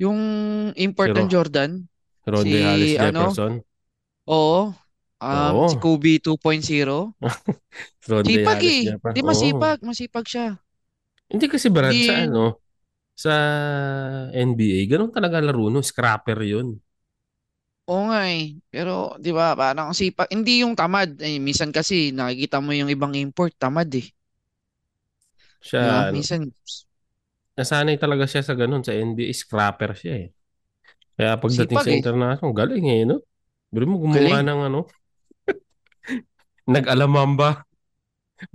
[0.02, 0.20] yung
[0.78, 1.72] import ng Pero- Jordan.
[2.24, 3.24] Ronde Si, Hollis ano?
[3.28, 3.54] Jefferson.
[4.30, 4.74] Oo.
[5.24, 5.68] Um, Oo.
[5.68, 7.16] si Kobe 2.0.
[8.10, 8.82] Ronde Sipag eh.
[9.16, 10.48] Di masipag, masipag siya.
[11.34, 12.62] Hindi kasi Brad Di- sa ano,
[13.18, 13.32] sa
[14.34, 16.78] NBA, ganun talaga laro no, scrapper yun.
[17.92, 18.44] Oo nga eh.
[18.72, 18.92] Pero,
[19.24, 20.32] di ba, parang sipag.
[20.32, 21.20] Hindi yung tamad.
[21.20, 24.08] Eh, minsan kasi, nakikita mo yung ibang import, tamad eh.
[25.60, 26.08] Siya, ba?
[26.10, 26.54] ano, Minsan,
[27.58, 30.28] nasanay talaga siya sa ganun sa NBA, scrapper siya eh.
[31.18, 32.00] Kaya pagdating Sipag sa eh.
[32.00, 33.18] international, galing eh, no?
[33.74, 34.44] Pero mo gumawa Galing.
[34.46, 34.82] ng ano,
[36.74, 37.64] nag-alamamba,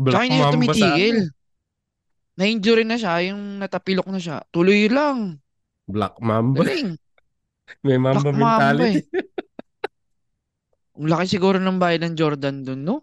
[0.09, 1.17] Tsaka black hindi na mamba sa tumitigil.
[2.39, 4.47] Na-injury na siya, yung natapilok na siya.
[4.55, 5.43] Tuloy lang.
[5.91, 6.63] black mamba.
[6.63, 6.95] Galing.
[7.85, 9.03] May mamba Black Mamba mentality.
[9.03, 9.27] eh.
[10.99, 12.97] Ang laki siguro ng bayad ng Jordan dun, no?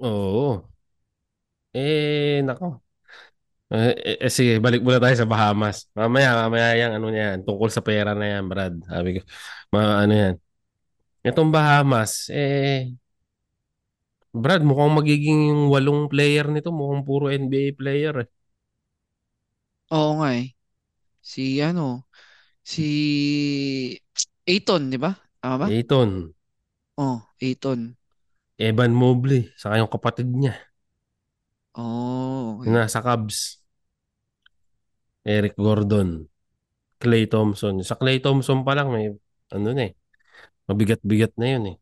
[0.00, 0.64] Oo.
[1.72, 2.80] Eh, nako.
[3.68, 5.92] Eh, eh, eh, sige, balik muna tayo sa Bahamas.
[5.92, 8.74] Mamaya, mamaya yan, ano yan, tungkol sa pera na yan, Brad.
[8.88, 9.20] Sabi ko,
[9.72, 10.34] mga ano yan.
[11.28, 12.96] Itong Bahamas, eh,
[14.32, 18.28] Brad, mukhang magiging yung walong player nito, mukhang puro NBA player eh.
[19.94, 20.46] Oo nga eh.
[21.22, 22.08] Si ano,
[22.64, 22.82] si
[24.48, 25.12] Aiton, di ba?
[25.40, 25.68] Tama ba?
[25.68, 26.34] Ayton,
[26.98, 27.96] Oh, Aiton.
[28.66, 30.54] Evan Mobley, saka yung kapatid niya,
[31.74, 32.78] Oh, yung okay.
[32.78, 33.62] nasa Cubs,
[35.34, 36.08] Eric Gordon,
[37.02, 37.74] Klay Thompson.
[37.88, 39.06] Sa Klay Thompson pa lang, may,
[39.54, 39.92] ano na eh,
[40.68, 41.78] mabigat-bigat na yun eh.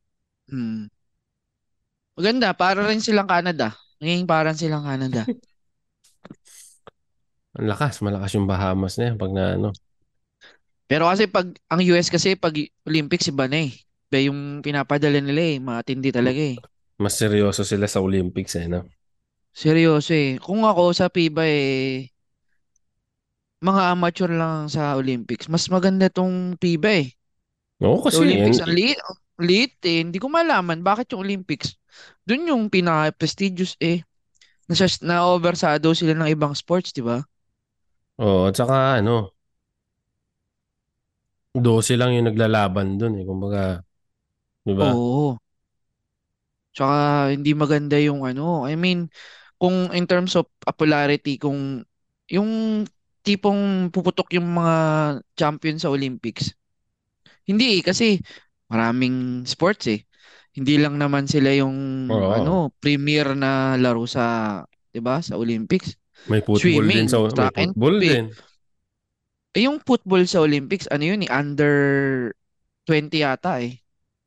[0.49, 0.87] Hmm.
[2.17, 3.67] Maganda, para rin silang Canada.
[4.01, 5.23] Ngayon parang silang Canada.
[7.57, 9.73] Ang lakas, malakas yung Bahamas na yan pag na ano.
[10.87, 12.55] Pero kasi pag ang US kasi pag
[12.87, 13.73] Olympics iba na eh.
[14.07, 16.57] Iba yung pinapadala nila eh, matindi talaga eh.
[17.01, 18.87] Mas seryoso sila sa Olympics eh, no?
[19.51, 20.39] Seryoso eh.
[20.39, 22.13] Kung ako sa FIBA eh,
[23.65, 25.51] mga amateur lang sa Olympics.
[25.51, 27.09] Mas maganda tong FIBA eh.
[27.83, 29.01] Oo, Sa kasi Olympics, ang liit,
[29.43, 30.07] liit eh.
[30.07, 31.75] Hindi ko malaman bakit yung Olympics.
[32.29, 34.05] Doon yung pinaka-prestigious eh.
[34.71, 37.27] Nasa, na-overshadow sila ng ibang sports, di ba?
[38.23, 39.11] Oo, at saka ano,
[41.65, 43.25] 12 lang yung naglalaban dun eh.
[43.29, 43.81] Kumbaga,
[44.67, 44.91] di ba?
[44.93, 45.37] Oo.
[46.77, 46.97] Tsaka
[47.33, 48.69] hindi maganda yung ano.
[48.69, 49.09] I mean,
[49.57, 51.83] kung in terms of popularity, kung
[52.29, 52.85] yung
[53.25, 54.77] tipong puputok yung mga
[55.35, 56.53] champion sa Olympics.
[57.49, 58.19] Hindi eh, kasi
[58.71, 60.01] maraming sports eh.
[60.57, 61.77] Hindi lang naman sila yung
[62.13, 62.33] Oo.
[62.33, 65.97] ano, premier na laro sa, 'di ba, sa Olympics.
[66.27, 68.25] May football din Swimming, sa may track and football din.
[69.57, 71.75] Eh, yung football sa Olympics, ano yun eh, under
[72.85, 73.81] 20 yata eh.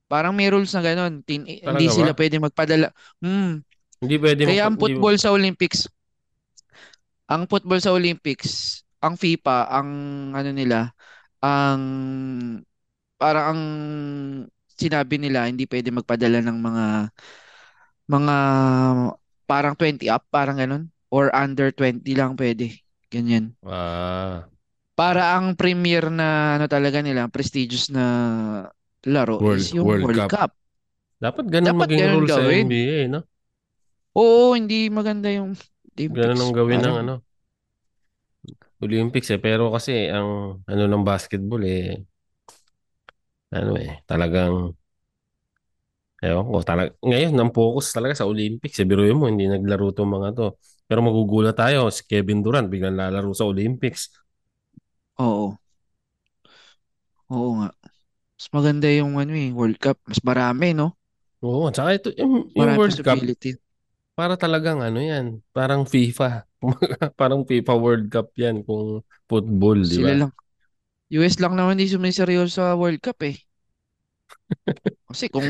[0.10, 1.22] Parang may rules na ganun.
[1.22, 1.94] Tin- hindi Talaga ba?
[1.94, 2.88] sila pwede magpadala.
[3.22, 3.62] Hmm.
[4.02, 5.80] Hindi pwede Kaya ang magpa- hindi- football sa Olympics,
[7.30, 9.90] ang football sa Olympics, ang FIFA, ang
[10.34, 10.90] ano nila,
[11.40, 11.82] ang
[13.20, 13.62] parang ang
[14.74, 16.86] sinabi nila hindi pwede magpadala ng mga
[18.08, 18.36] mga
[19.46, 22.78] parang 20 up, parang ganun or under 20 lang pwede.
[23.10, 23.58] Ganyan.
[23.66, 24.46] Ah,
[24.94, 28.06] Para ang premier na ano talaga nila, prestigious na
[29.08, 30.30] laro World- is yung World World, Cup.
[30.30, 30.52] Cup.
[31.20, 32.64] dapat ganun Dapat maging ganun rule sa gawin.
[32.68, 33.22] NBA, no?
[34.16, 35.56] Oo, hindi maganda yung
[35.96, 36.40] Ganun Olympics.
[36.40, 37.16] ang gawin ng Parang- ano.
[38.80, 39.40] Olympics eh.
[39.40, 42.00] Pero kasi ang ano ng basketball eh,
[43.52, 44.72] ano eh, talagang
[46.20, 48.76] Ewan ko, talag ngayon, ang focus talaga sa Olympics.
[48.76, 50.48] Eh, biruin mo, hindi naglaro tong mga to.
[50.90, 54.10] Pero magugulat tayo, si Kevin Durant biglang lalaro sa Olympics.
[55.18, 55.60] Oo.
[57.36, 57.70] Oo nga.
[58.38, 59.98] Mas maganda yung ano eh, World Cup.
[60.10, 60.88] Mas marami, no?
[61.40, 63.20] Oo, tsaka ito, yung, yung World Cup,
[64.18, 66.44] para talagang ano yan, parang FIFA.
[67.20, 69.00] parang FIFA World Cup yan kung
[69.32, 70.16] football, di Sila ba?
[70.20, 70.32] lang.
[71.18, 73.38] US lang naman di sumiseryoso sa World Cup eh.
[75.10, 75.50] Kasi kung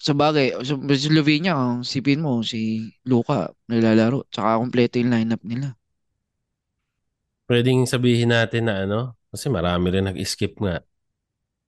[0.00, 4.24] sa bagay, sa Slovenia, kung sipin mo, si Luka nilalaro.
[4.32, 5.76] Tsaka kompleto yung lineup nila.
[7.44, 10.80] Pwedeng sabihin natin na ano, kasi marami rin nag-skip nga.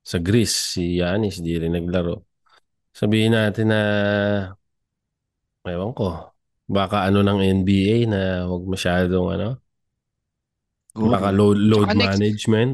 [0.03, 2.25] Sa Greece, si Giannis, di rin naglaro.
[2.91, 3.81] Sabihin natin na,
[5.69, 6.33] ewan ko,
[6.67, 9.49] baka ano ng NBA na wag masyadong ano,
[10.97, 11.09] Oo.
[11.13, 12.73] baka load, load Tsaka next- management.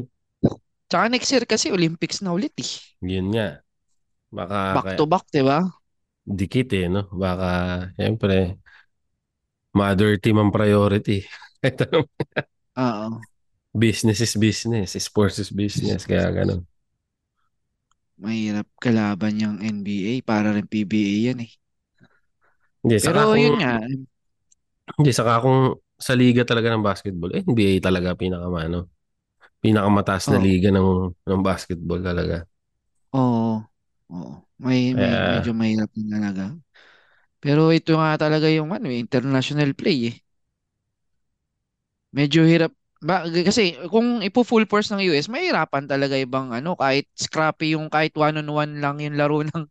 [0.89, 2.71] Tsaka next year kasi Olympics na ulit eh.
[3.05, 3.61] Yun nga.
[4.37, 5.57] Baka Back kaya- to back, di ba?
[6.37, 6.99] dikit eh, no?
[7.21, 7.45] Baka,
[7.95, 8.33] siyempre,
[9.77, 11.25] mother team ang priority.
[11.65, 11.85] Ito,
[12.77, 13.27] Oo.
[13.77, 16.65] business is business, sports is business, kaya ganun.
[18.23, 20.13] Mahirap kalaban yung NBA.
[20.29, 21.51] Para rin PBA yan eh.
[22.83, 23.79] Hindi, Pero kung, yun nga.
[24.97, 25.59] hindi, saka kung
[25.99, 28.87] sa liga talaga ng basketball, eh, NBA talaga pinakamano.
[29.63, 30.45] Pinakamataas na Oo.
[30.45, 32.45] liga ng, ng basketball talaga.
[33.13, 33.68] Oo.
[34.13, 34.33] Oo.
[34.59, 36.43] May, may Kaya- medyo mahirap din talaga.
[37.43, 40.15] Pero ito nga talaga yung ano, eh, international play eh.
[42.13, 42.71] Medyo hirap.
[42.99, 47.87] Ba, kasi kung ipo full force ng US, mahirapan talaga ibang ano, kahit scrappy yung
[47.87, 49.63] kahit one on one lang yung laro ng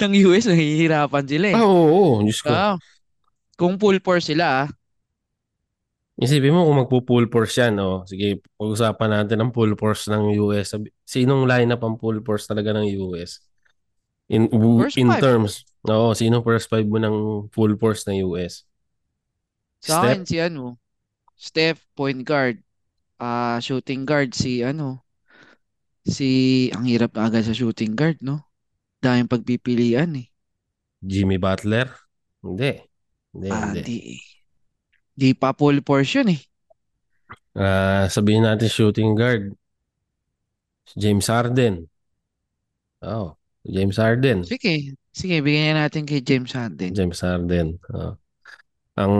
[0.00, 1.58] ng US, nahihirapan sila eh.
[1.58, 2.50] Ah, oo, oo, Diyos ko.
[2.54, 2.74] Ah,
[3.58, 4.68] kung full force sila, ah,
[6.14, 8.06] Isipin mo kung magpo-full force yan, oh.
[8.06, 10.70] Sige, pag-usapan natin ang full force ng US.
[11.02, 13.42] Sinong lineup ang full force talaga ng US?
[14.28, 15.24] In First in five.
[15.24, 17.16] terms, oo, sino first five mo ng
[17.52, 18.64] full force na US?
[19.86, 20.66] Sa akin Steph, si ano,
[21.36, 22.56] Steph, point guard.
[23.20, 25.04] Ah, shooting guard si ano,
[26.14, 26.28] si
[26.74, 28.36] ang hirap agad sa shooting guard, no?
[29.04, 30.28] Daming pagpipilian eh.
[31.10, 31.88] Jimmy Butler?
[32.42, 32.72] Hindi.
[33.32, 33.84] Hindi, Ah, hindi.
[33.84, 34.20] di,
[35.20, 36.40] di pa full portion eh.
[37.54, 39.54] Ah, sabihin natin shooting guard.
[40.96, 41.88] James Harden.
[43.02, 44.44] Oh, James Harden.
[44.44, 46.92] Sige, sige, bigyan natin kay James Harden.
[46.92, 47.80] James Harden.
[47.90, 48.14] Oh.
[48.94, 49.14] Ang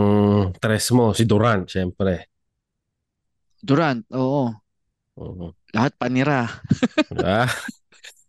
[0.61, 2.29] tres mo, si Durant, syempre.
[3.59, 4.53] Durant, oo.
[5.17, 5.45] Oo.
[5.73, 6.47] Lahat panira.
[7.19, 7.49] Ah,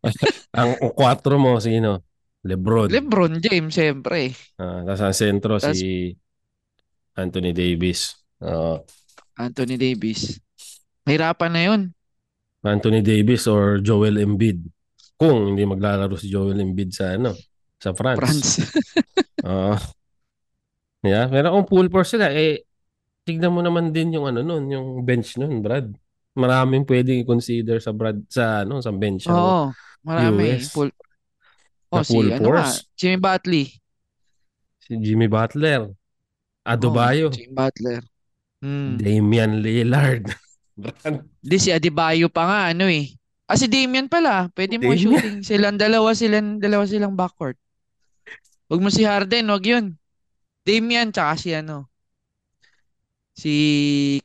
[0.59, 2.03] ang kwatro mo, sino?
[2.47, 2.89] LeBron.
[2.91, 4.33] LeBron James, siyempre.
[4.57, 6.15] Ah, tapos ang sentro, Tas- si
[7.15, 8.17] Anthony Davis.
[8.41, 8.83] Oo.
[9.37, 10.41] Anthony Davis.
[11.05, 11.83] Mahirapan na yun.
[12.67, 14.65] Anthony Davis or Joel Embiid.
[15.17, 17.33] Kung hindi maglalaro si Joel Embiid sa ano,
[17.81, 18.21] sa France.
[18.21, 18.51] France.
[19.49, 19.77] Oo.
[21.05, 22.65] yeah, pero kung full force sila, eh,
[23.25, 25.89] tignan mo naman din yung ano nun, yung bench nun, Brad.
[26.37, 29.73] Maraming pwedeng i-consider sa Brad sa ano, sa bench Oo,
[30.05, 30.61] marami.
[30.61, 30.69] US.
[30.69, 30.91] Full,
[31.97, 32.85] oh, si full ano force.
[32.93, 33.67] Jimmy Butley.
[34.85, 35.91] Si Jimmy Butler,
[36.67, 38.01] Adebayo, Oh, Jimmy Butler.
[38.61, 38.99] Hmm.
[39.01, 40.29] Damian Lillard.
[40.77, 43.17] Brad, Di si Adebayo pa nga, ano eh.
[43.47, 44.51] Ah, si Damian pala.
[44.51, 44.99] Pwede mo Damian.
[44.99, 45.37] shooting.
[45.47, 47.55] Silang dalawa silang, dalawa silang backcourt.
[48.67, 49.95] Huwag mo si Harden, wag yun.
[50.67, 51.87] Damian, tsaka si ano.
[53.39, 53.55] Si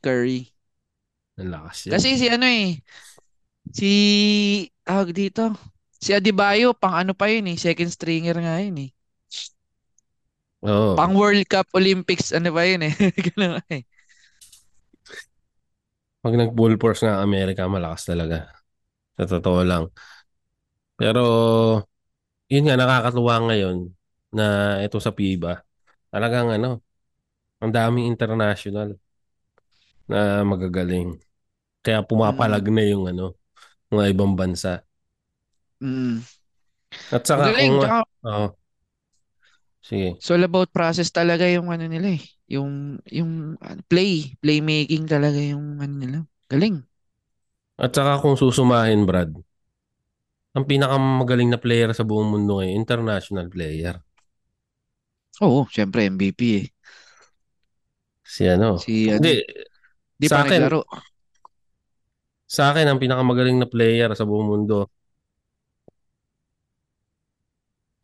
[0.02, 0.50] Curry.
[1.38, 1.92] ang lakas yan.
[1.94, 2.82] Kasi si ano eh.
[3.70, 3.92] Si,
[4.82, 5.54] tawag dito.
[6.02, 7.58] Si Adebayo, pang ano pa yun eh.
[7.62, 8.92] Second stringer nga yun eh.
[10.66, 10.98] Oo.
[10.98, 12.94] Pang World Cup Olympics, ano ba yun eh.
[13.30, 13.86] Ganun eh.
[16.22, 18.50] Pag nag-full force nga Amerika, malakas talaga.
[19.18, 19.84] Sa totoo lang.
[21.00, 21.22] Pero,
[22.52, 23.78] yun nga, nakakatuwa ngayon
[24.36, 24.46] na
[24.86, 25.64] ito sa FIBA.
[26.12, 26.84] Talagang ano,
[27.62, 28.98] ang daming international
[30.10, 31.18] na magagaling.
[31.86, 33.38] Kaya pumapalag na yung ano,
[33.94, 34.84] mga ibang bansa.
[35.82, 36.22] Mm.
[37.12, 37.74] At saka Magaling.
[37.74, 38.46] kung, Tsaka, oo.
[39.82, 40.22] sige.
[40.22, 42.24] it's all about process talaga yung ano nila eh.
[42.52, 46.18] Yung, yung ano, play, playmaking talaga yung ano nila.
[46.52, 46.84] Galing.
[47.84, 49.32] At saka kung susumahin, Brad,
[50.56, 53.96] ang pinakamagaling na player sa buong mundo ngayon, international player.
[55.46, 56.66] Oo, syempre MVP eh.
[58.24, 58.68] Si ano.
[58.82, 59.44] Si ano, Hindi,
[60.22, 60.82] di sa pa akin, naglaro.
[62.56, 64.78] sa akin, ang pinakamagaling na player sa buong mundo,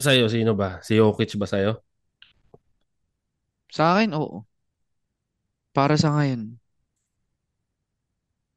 [0.06, 0.70] sa'yo, sino ba?
[0.86, 1.72] Si Jokic ba sa'yo?
[3.76, 4.44] Sa akin, oo.
[5.76, 6.60] Para sa ngayon.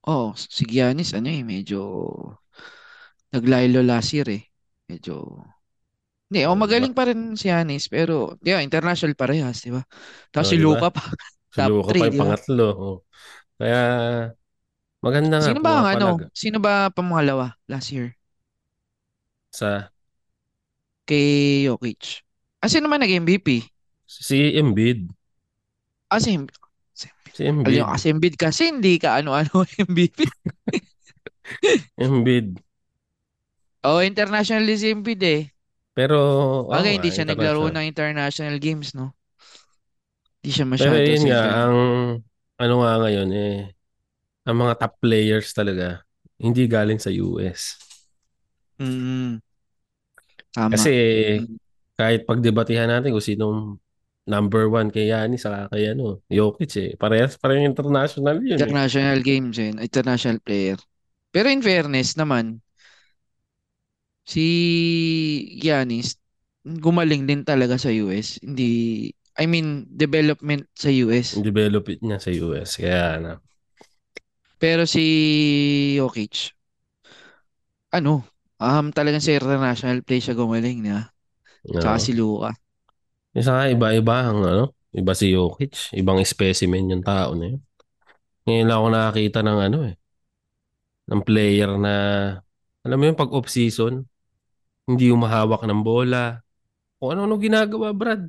[0.08, 1.78] Oo, si Giannis, ano eh, medyo
[3.32, 4.42] naglaylo last year eh.
[4.90, 5.14] Medyo
[6.30, 9.82] Hindi, oh, Oh, magaling pa rin si Giannis, pero di ba, international parehas, di ba?
[10.30, 10.80] Tapos Oh, si di ba?
[10.80, 11.02] Luka pa,
[11.50, 12.64] Si Luka 3, pa yung pangatlo.
[12.78, 12.96] Oh.
[13.58, 13.78] Kaya,
[15.04, 16.08] maganda nga, Sino ba ang ano?
[16.36, 18.14] Sino ba pamangalawa last year
[19.52, 19.92] sa
[21.08, 22.24] kay Jokic?
[22.60, 23.48] Ah, sino naman nag-MVP?
[24.06, 25.08] si Embiid.
[26.10, 26.59] Ah, si, si
[27.40, 27.80] Si Alam Embiid.
[27.80, 30.28] nyo, kasi Embiid kasi hindi ka ano-ano MVP.
[31.98, 32.60] Embiid.
[33.84, 35.42] Oh, international is Embiid eh.
[35.94, 36.16] Pero,
[36.72, 39.06] Bagay, nga, hindi siya naglaro ng international games, no?
[40.40, 41.76] Hindi siya Pero masyado yun sa nga, ang
[42.60, 43.52] ano nga ngayon eh,
[44.48, 46.04] ang mga top players talaga,
[46.40, 47.78] hindi galing sa US.
[48.78, 49.40] Mm,
[50.52, 50.90] tama.
[50.90, 51.46] Kasi
[51.98, 53.58] kahit pagdebatehan natin kung sinong
[54.30, 56.90] number one kay Giannis saka kay ano, Jokic eh.
[56.94, 58.62] Parehas parehas international yun eh.
[58.62, 60.78] International games yun, international player.
[61.34, 62.62] Pero in fairness naman,
[64.22, 64.46] si
[65.58, 66.14] Giannis,
[66.62, 68.38] gumaling din talaga sa US.
[68.38, 71.34] Hindi, I mean, development sa US.
[71.34, 72.78] Yung develop it niya sa US.
[72.78, 73.42] Kaya ano,
[74.60, 76.52] Pero si Jokic,
[77.96, 78.28] ano,
[78.60, 81.08] um, talagang sa international play siya gumaling niya.
[81.64, 82.04] Tsaka no.
[82.04, 82.52] si Luka.
[83.36, 87.60] Yung saka iba-iba ang ano, iba si Jokic, ibang specimen yung tao na yun.
[88.46, 89.94] Ngayon lang ako nakakita ng ano eh,
[91.10, 91.94] ng player na,
[92.86, 94.06] alam mo yung pag off-season,
[94.86, 96.42] hindi umahawak ng bola.
[96.98, 98.26] Kung ano-ano ginagawa, Brad.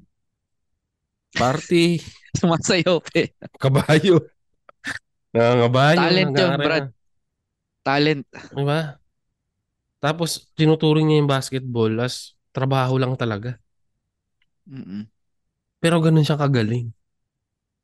[1.31, 2.01] Party,
[2.41, 3.29] Sumasayaw pa eh.
[3.61, 4.19] kabayo.
[5.31, 6.87] Nangangabayo, Talent yun, Brad.
[7.81, 8.25] Talent.
[8.51, 8.99] Diba?
[10.01, 13.60] Tapos, tinuturing niya yung basketball as trabaho lang talaga.
[14.69, 15.07] Mm-mm.
[15.81, 16.93] Pero ganun siya kagaling.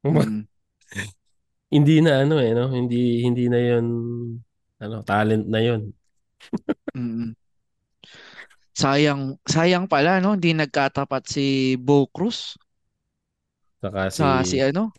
[0.05, 0.45] Mm.
[1.73, 2.71] Hindi na ano eh, no?
[2.71, 3.85] Hindi, hindi na yun,
[4.79, 5.91] ano, talent na yun.
[6.95, 7.35] Mm-mm.
[8.71, 10.39] Sayang, sayang pala, no?
[10.39, 12.55] Hindi nagkatapat si Bo Cruz
[13.83, 14.17] Saka si...
[14.23, 14.95] sa si ano,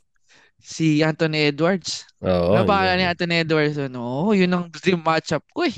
[0.61, 2.05] si Anthony Edwards.
[2.21, 3.09] Oo, Napakala ni.
[3.09, 4.29] Anthony Edwards, ano?
[4.29, 5.77] Oh, yun ang dream matchup ko eh.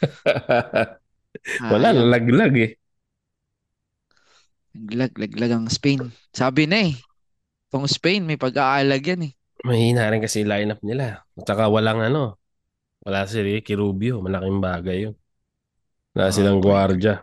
[1.68, 2.08] Wala, Sayang.
[2.08, 2.79] lalaglag eh.
[4.74, 6.00] Laglag, laglag ang Spain.
[6.30, 6.94] Sabi na eh.
[7.70, 9.32] Itong Spain, may pag-aalag yan eh.
[9.66, 11.20] Mahina rin kasi lineup nila.
[11.36, 12.38] At saka walang ano,
[13.04, 14.22] wala si Ricky Rubio.
[14.24, 15.14] Malaking bagay yun.
[16.14, 16.64] Wala Ah, silang point.
[16.64, 17.22] gwardiya.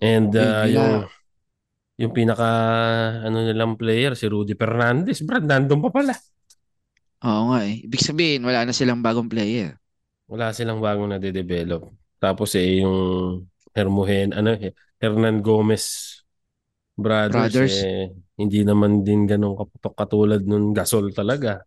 [0.00, 0.92] And uh, yung
[2.00, 2.48] yung pinaka
[3.26, 6.14] ano nilang player si Rudy Fernandez, Brad, nandun pa pala.
[7.28, 7.74] Oo nga eh.
[7.86, 9.70] Ibig sabihin, wala na silang bagong player.
[10.30, 11.82] Wala silang bagong nade-develop.
[12.22, 12.96] Tapos eh yung
[13.74, 14.56] Hermohen, ano,
[15.00, 16.18] Hernan Gomez
[17.00, 17.76] brothers, Brothers.
[17.80, 21.64] eh, hindi naman din ganun kaputok katulad nung Gasol talaga.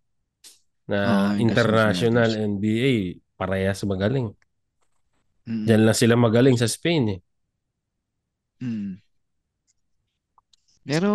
[0.86, 2.50] Na Gasol international brothers.
[2.54, 2.94] NBA,
[3.34, 4.30] parehas magaling.
[5.44, 5.66] Mm.
[5.68, 7.20] Diyan lang sila magaling sa Spain eh.
[8.64, 9.04] Mm.
[10.84, 11.12] Pero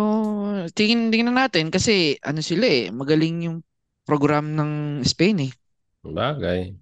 [0.73, 3.57] tingin tingnan natin kasi ano sila eh, magaling yung
[4.05, 5.51] program ng Spain eh.
[6.01, 6.73] Bagay.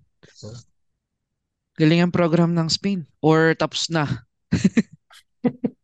[1.77, 4.25] Galing ang program ng Spain or tapos na.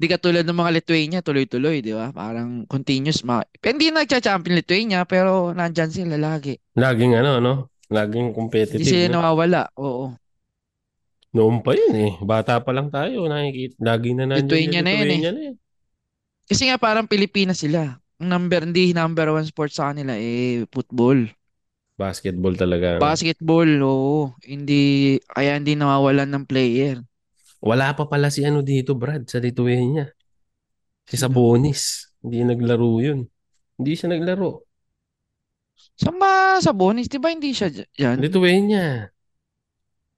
[0.00, 2.08] Di katulad ng mga Lithuania, tuloy-tuloy, di ba?
[2.08, 3.20] Parang continuous.
[3.20, 6.56] Ma hindi nagcha-champion Lithuania, pero nandyan sila lagi.
[6.72, 7.54] Laging ano, no?
[7.92, 8.88] Laging Hindi competitive.
[8.88, 9.20] sila no?
[9.20, 9.68] nawawala.
[9.76, 10.16] Oo.
[11.36, 12.12] Noon pa yun eh.
[12.24, 13.28] Bata pa lang tayo.
[13.28, 13.76] Nakikita.
[13.78, 15.04] Lagi na nandiyan Lithuania yung na yun eh.
[15.04, 15.56] Lithuania na yun.
[16.50, 18.00] Kasi nga parang Pilipinas sila.
[18.18, 21.28] Ang number, hindi number one sport sa kanila eh, football.
[22.00, 22.96] Basketball talaga.
[22.96, 23.04] no?
[23.04, 24.32] Basketball, oo.
[24.40, 26.96] Hindi, kaya hindi nawawalan ng player.
[27.60, 30.08] Wala pa pala si ano dito, Brad, sa Lithuania.
[31.04, 31.28] Si Sino?
[31.28, 32.08] Sabonis.
[32.24, 33.28] Hindi naglaro yun.
[33.76, 34.64] Hindi siya naglaro.
[36.00, 37.88] Sa ba, sa bonus, di ba hindi siya dyan?
[37.92, 38.16] dyan?
[38.20, 38.84] Lithuania.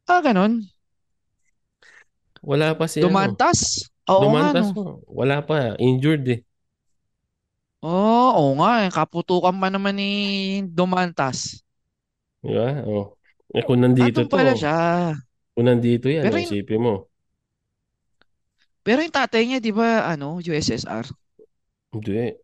[0.07, 0.63] Ah, ganun.
[2.43, 3.11] Wala pa si ano.
[3.11, 3.87] Dumantas?
[4.11, 4.75] Oo nga, Dumantas no.
[4.75, 4.83] mo.
[5.07, 5.79] Wala pa.
[5.79, 6.41] Injured eh.
[7.83, 8.87] Oo, oo nga.
[8.87, 8.91] eh.
[8.91, 10.11] Kaputukan pa naman ni
[10.67, 11.62] Dumantas.
[12.43, 12.69] Di ba?
[12.85, 13.15] Oh.
[13.53, 14.35] Eh kung nandito Atong to.
[14.35, 15.15] pala siya.
[15.55, 16.95] Kung nandito yan, Pero oh, yun- isipin mo.
[18.83, 21.07] Pero yung tatay niya, di ba, ano, USSR?
[21.95, 22.35] Hindi.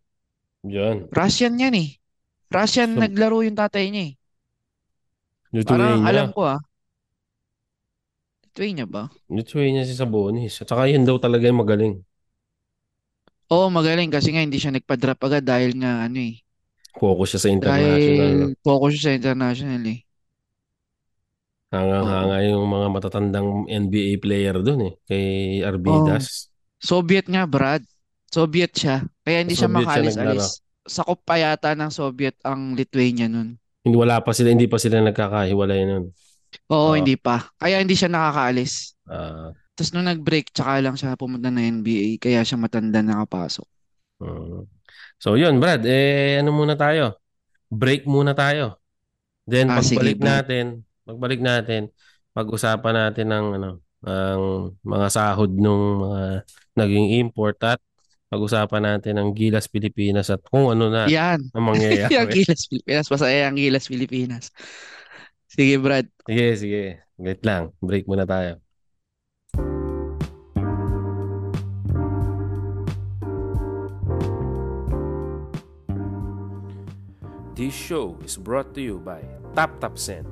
[0.63, 1.11] Diyan.
[1.11, 1.99] Russian yan eh.
[2.47, 4.15] Russian So- naglaro yung tatay niya eh.
[5.65, 6.07] Parang Lithuania.
[6.07, 6.61] alam ko ah.
[8.45, 9.09] Lithuania ba?
[9.27, 10.61] Lithuania si Sabonis.
[10.61, 11.95] At saka yun daw talaga yung magaling.
[13.49, 16.37] Oo, magaling kasi nga hindi siya nagpa-drop agad dahil nga ano eh.
[16.99, 18.31] Focus siya sa international.
[18.35, 18.47] no?
[18.47, 19.99] Dahil focus siya sa international eh.
[21.69, 24.93] Hangang-hanga yung mga matatandang NBA player doon eh.
[25.05, 25.25] Kay
[25.61, 26.49] Arvidas.
[26.81, 27.85] Soviet nga, Brad.
[28.29, 29.05] Soviet siya.
[29.21, 30.47] Kaya hindi siya Soviet siya makalis-alis.
[30.89, 33.61] Sakop pa yata ng Soviet ang Lithuania nun.
[33.85, 36.05] Hindi wala pa sila, hindi pa sila nagkakahiwalay nun.
[36.73, 36.97] Oo, Ah.
[36.97, 37.53] hindi pa.
[37.61, 38.97] Kaya hindi siya nakakaalis.
[39.05, 42.17] Ah, Tapos nung nag-break, tsaka lang siya pumunta ng NBA.
[42.19, 43.69] Kaya siya matanda nakapasok.
[44.25, 44.78] mm.
[45.19, 47.19] So yun, Brad, eh ano muna tayo?
[47.69, 48.79] Break muna tayo.
[49.45, 50.31] Then Ah, sige, pagbalik Brad.
[50.47, 50.65] natin,
[51.03, 51.83] pagbalik natin,
[52.33, 53.71] pag-usapan natin ng ano,
[54.07, 54.45] ang
[54.87, 56.47] mga sahod nung mga
[56.79, 57.83] naging import at
[58.31, 61.41] pag-usapan natin ng Gilas Pilipinas at kung ano na Yan.
[61.51, 62.13] ang mangyayari.
[62.39, 63.07] Gilas Pilipinas.
[63.11, 64.45] Masaya ang Gilas Pilipinas.
[65.49, 66.07] Sige, Brad.
[66.29, 66.83] Sige, sige.
[67.19, 67.73] Wait lang.
[67.83, 68.61] Break muna tayo.
[77.59, 79.19] This show is brought to you by
[79.59, 80.31] TapTapSend.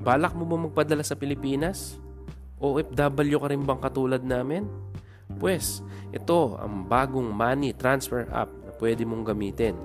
[0.00, 2.00] Balak mo ba magpadala sa Pilipinas?
[2.56, 4.64] OFW ka rin bang katulad namin?
[5.36, 9.76] Pwes, ito ang bagong money transfer app na pwede mong gamitin.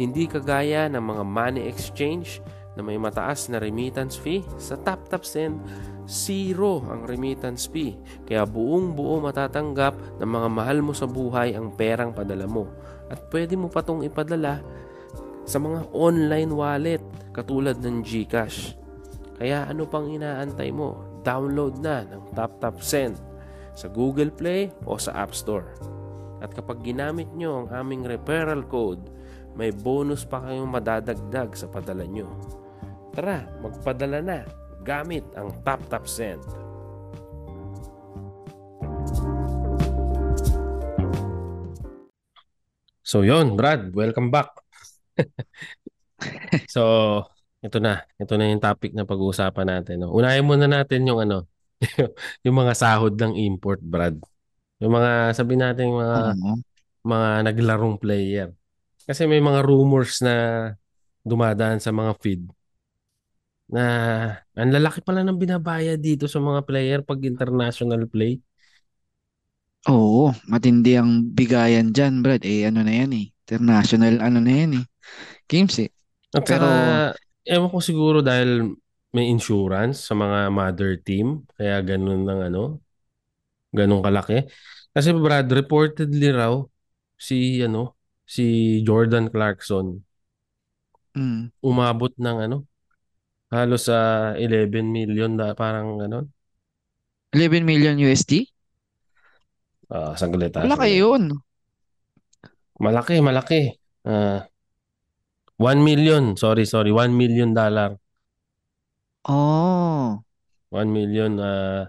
[0.00, 2.40] Hindi kagaya ng mga money exchange
[2.72, 5.60] na may mataas na remittance fee, sa TapTapSend,
[6.08, 7.92] zero ang remittance fee.
[8.24, 12.72] Kaya buong buo matatanggap ng mga mahal mo sa buhay ang perang padala mo.
[13.12, 14.64] At pwede mo pa tong ipadala
[15.44, 17.04] sa mga online wallet
[17.36, 18.76] katulad ng GCash.
[19.36, 21.20] Kaya ano pang inaantay mo?
[21.24, 23.16] Download na ng TapTapSend
[23.76, 25.68] sa Google Play o sa App Store.
[26.40, 29.08] At kapag ginamit nyo ang aming referral code,
[29.56, 32.28] may bonus pa kayong madadagdag sa padala nyo.
[33.14, 34.38] Tara, magpadala na
[34.84, 36.44] gamit ang TapTapSend.
[43.04, 44.63] So yon, Brad, welcome back.
[46.74, 46.82] so,
[47.64, 48.04] ito na.
[48.20, 50.04] Ito na yung topic na pag-uusapan natin.
[50.04, 50.12] No?
[50.12, 51.48] Unahin muna natin yung ano,
[52.44, 54.18] yung mga sahod ng import, Brad.
[54.82, 56.52] Yung mga, sabi natin, yung mga, Oo.
[57.04, 58.52] mga naglarong player.
[59.04, 60.34] Kasi may mga rumors na
[61.24, 62.44] dumadaan sa mga feed
[63.64, 63.84] na
[64.52, 68.40] ang lalaki pala ng binabayad dito sa mga player pag international play.
[69.84, 72.40] Oo, matindi ang bigayan dyan, Brad.
[72.44, 73.26] Eh, ano na yan eh.
[73.44, 74.84] International, ano na yan eh.
[75.48, 75.90] Games eh.
[76.34, 76.68] At saka, Pero,
[77.46, 78.74] ewan ko siguro dahil
[79.14, 82.62] may insurance sa mga mother team, kaya ganun ng ano,
[83.74, 84.46] ganun kalaki.
[84.94, 86.54] Kasi Brad, reportedly raw,
[87.18, 88.42] si ano, si
[88.86, 90.02] Jordan Clarkson,
[91.16, 92.56] mm, umabot ng ano,
[93.54, 93.98] halos sa
[94.44, 96.18] 11 million na parang ano,
[97.32, 98.46] 11 million USD?
[99.94, 101.22] ah saglit ah, Malaki yun.
[102.84, 103.54] Malaki, malaki.
[104.04, 104.48] Ah,
[105.58, 107.98] 1 million, sorry, sorry, 1 million dollar.
[109.26, 110.24] Oh,
[110.70, 111.86] 1 million uh,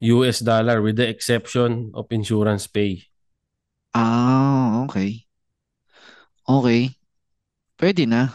[0.00, 3.04] US dollar with the exception of insurance pay.
[3.94, 5.26] ah, okay.
[6.48, 6.96] Okay.
[7.78, 8.32] Pwede na.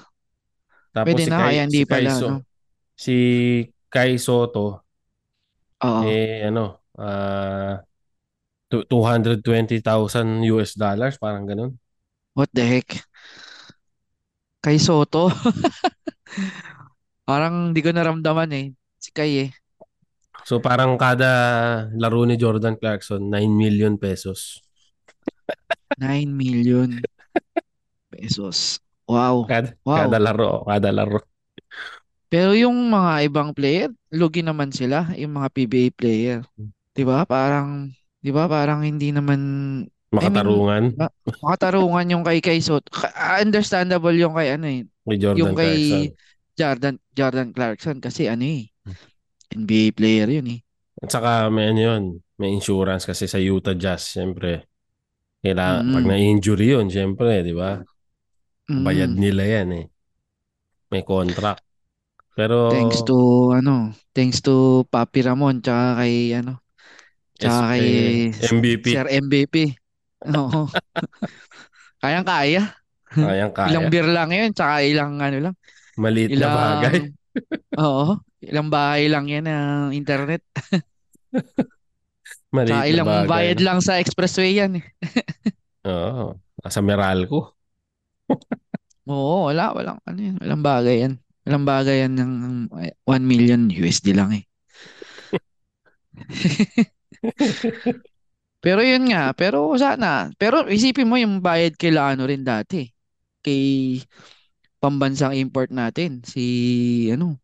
[0.95, 2.45] Tapos Pwede si na, Kai kaya si hindi Kai pala, So, no?
[3.03, 3.13] si
[3.93, 4.85] Kai Soto
[5.83, 6.03] Oo.
[6.05, 6.61] eh ano
[6.99, 7.79] ah
[8.71, 11.71] 220,000 US dollars parang ganun.
[12.33, 13.05] What the heck?
[14.59, 15.31] Kay Soto?
[17.29, 18.65] Parang di ko naramdaman eh.
[18.99, 19.49] Si Kay eh.
[20.47, 21.31] So parang kada
[21.95, 24.59] laro ni Jordan Clarkson 9 million pesos.
[25.99, 27.01] 9 million
[28.11, 28.79] pesos.
[29.09, 29.47] Wow.
[29.49, 30.23] Kada, kada Wow.
[30.23, 31.19] laro, kada laro.
[32.29, 36.39] Pero yung mga ibang player, lugi naman sila, yung mga PBA player.
[36.93, 37.25] 'Di ba?
[37.25, 37.89] Parang
[38.21, 38.45] 'di ba?
[38.45, 39.39] Parang hindi naman
[40.09, 41.13] I mean, Makatarungan ma-
[41.45, 42.89] makatarungan yung kay kay Soto.
[42.89, 46.09] Ka- Understandable yung kay ano eh, yung Jordan kay Clarkson.
[46.57, 48.73] Jordan Jordan Clarkson kasi ano eh,
[49.53, 50.59] NBA player yun eh.
[50.99, 52.03] At saka may ano yun,
[52.41, 54.65] may insurance kasi sa Utah Jazz, syempre.
[55.39, 56.09] Kailangan, pag Mm.
[56.11, 57.79] na-injury yun, syempre, di ba?
[58.67, 59.19] Bayad Mm.
[59.23, 59.85] nila yan eh.
[60.91, 61.63] May contract.
[62.35, 63.15] Pero Thanks to
[63.53, 66.59] ano, thanks to Papi Ramon tsaka kay ano,
[67.39, 67.85] tsaka kay
[68.31, 69.55] eh, MVP, Sir MVP.
[70.27, 70.67] Oo.
[72.03, 72.63] Kayang-kaya.
[73.09, 75.55] kayang Ilang beer lang yun, tsaka ilang ano lang,
[75.97, 76.93] Maliit na bagay.
[76.99, 77.07] ilang
[77.83, 80.43] Oo, ilang bahay lang yan ng internet.
[82.55, 83.29] Maliit Tsaka ilang bagay.
[83.29, 84.85] bayad lang sa expressway yan eh.
[85.87, 86.35] Oo.
[86.67, 87.55] Sa Meralco.
[89.09, 91.13] Oo, wala, walang ano yan, walang bagay yan.
[91.47, 92.33] Walang bagay yan ng
[92.69, 92.93] 1
[93.25, 94.43] million USD lang eh.
[98.59, 100.31] Pero yun nga, pero sana.
[100.35, 102.83] Pero isipin mo yung bayad kay Lano rin dati.
[103.39, 103.99] Kay
[104.83, 106.19] pambansang import natin.
[106.27, 107.39] Si, ano,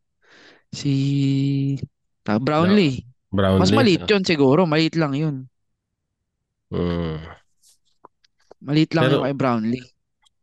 [0.75, 1.75] si
[2.19, 3.03] ta, Brownlee.
[3.31, 3.63] Brownlee.
[3.63, 4.67] Mas maliit yun siguro.
[4.67, 5.35] Maliit lang yun.
[6.75, 7.23] Mm.
[8.65, 9.85] Maliit lang Pero- yung kay Brownlee.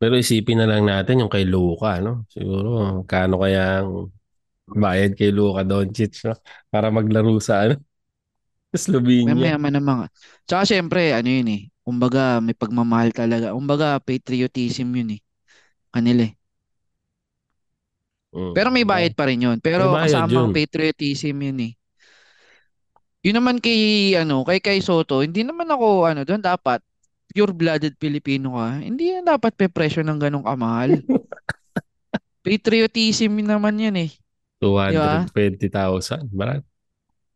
[0.02, 2.26] Pero isipin na lang natin yung kay Luka, no?
[2.26, 4.10] Siguro, kano kaya ang
[4.66, 6.34] bayad kay Luka Doncic, no?
[6.74, 7.78] Para maglaro sa, ano?
[8.72, 8.78] Sa
[9.22, 9.36] May Slovenia.
[9.36, 10.04] mayaman na mga.
[10.48, 11.62] Tsaka syempre, ano yun eh.
[11.84, 13.52] Kumbaga, may pagmamahal talaga.
[13.52, 15.20] Kumbaga, patriotism yun eh.
[15.92, 16.32] Kanila eh.
[18.32, 18.52] Mm.
[18.56, 19.58] Pero may bayad pa rin yun.
[19.60, 20.56] Pero kasama ang yun.
[20.56, 21.72] patriotism yun eh.
[23.22, 26.82] Yun naman kay ano, kay Kay Soto, hindi naman ako ano doon dapat
[27.30, 28.82] pure-blooded Pilipino ka.
[28.82, 31.00] Hindi yan dapat pe-pressure ng ganong kamahal.
[32.44, 34.10] Patriotism naman yan eh.
[34.58, 36.26] 220,000.
[36.34, 36.62] Barat.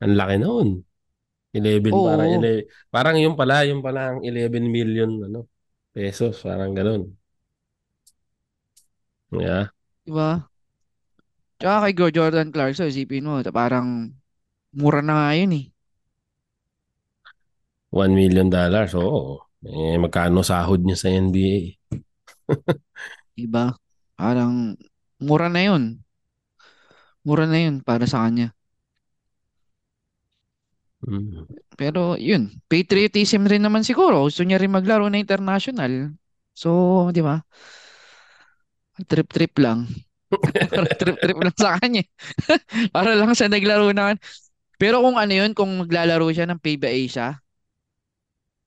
[0.03, 0.69] Ang laki noon.
[1.57, 2.07] 11 Oo.
[2.07, 5.41] parang 11, parang yung pala, yung pala ang 11 million ano,
[5.95, 7.03] pesos, parang ganun.
[9.33, 9.69] Yeah.
[10.07, 10.49] Diba?
[11.61, 13.89] Tsaka kay Go- Jordan Clarkson, isipin mo, ta- parang
[14.81, 15.67] mura na nga yun eh.
[17.91, 18.93] 1 million dollars.
[18.97, 19.43] Oo.
[19.67, 21.57] Eh, magkano sahod niya sa NBA?
[23.37, 23.73] Diba?
[24.17, 24.77] Parang
[25.21, 25.83] mura na yun.
[27.27, 28.56] Mura na yun para sa kanya.
[31.05, 31.45] Mm.
[31.77, 34.25] Pero yun, patriotism rin naman siguro.
[34.25, 36.17] Gusto niya rin maglaro na international.
[36.57, 37.45] So, di ba?
[38.97, 39.85] Trip-trip lang.
[41.01, 42.03] Trip-trip lang sa kanya.
[42.97, 44.17] Para lang siya naglaro na.
[44.81, 47.29] Pero kung ano yun, kung maglalaro siya ng FIBA Asia,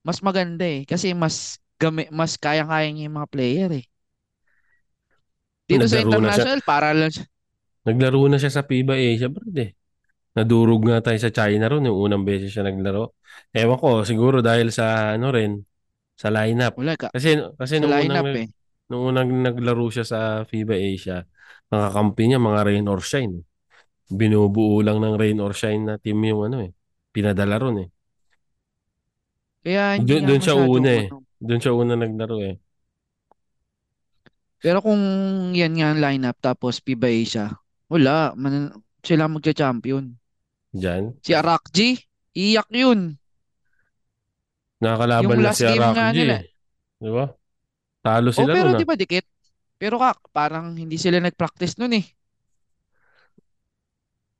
[0.05, 0.85] mas maganda eh.
[0.85, 3.85] Kasi mas gami, mas kaya-kaya niya yung mga player eh.
[5.69, 6.45] Dito sa Naglaro na siya.
[6.45, 7.25] international, para lang siya.
[7.85, 9.45] Naglaro na siya sa FIBA Asia, bro.
[9.53, 9.78] Eh.
[10.37, 13.17] Nadurog nga tayo sa China ron yung unang beses siya naglaro.
[13.49, 15.57] Ewan ko, siguro dahil sa ano rin,
[16.13, 16.77] sa lineup.
[16.77, 17.09] Wala ka.
[17.09, 18.47] Kasi kasi nung lineup unang eh.
[18.91, 21.17] nung unang naglaro siya sa FIBA Asia,
[21.73, 23.41] mga kampi niya mga rain or shine.
[24.09, 26.71] Binubuo lang ng rain or shine na team yung ano eh.
[27.09, 27.89] Pinadala ron eh.
[29.65, 31.05] Kaya hindi Doon doon siya una eh.
[31.09, 31.25] ano.
[31.39, 32.55] Doon siya una naglaro eh.
[34.59, 35.01] Pero kung
[35.55, 37.47] yan nga ang lineup tapos FIBA Asia,
[37.89, 38.69] Wala, man,
[39.01, 40.11] sila magcha-champion.
[40.69, 41.17] Diyan.
[41.19, 41.97] Si Arakji,
[42.33, 43.15] iyak yun.
[44.79, 46.23] Nakakalaban Yung na si Arakji.
[46.29, 46.43] eh.
[46.99, 47.25] Di ba?
[47.99, 48.89] Talo Oh, sila pero nun di ah.
[48.89, 49.25] ba dikit?
[49.79, 52.05] Pero kak, parang hindi sila nag-practice nun eh.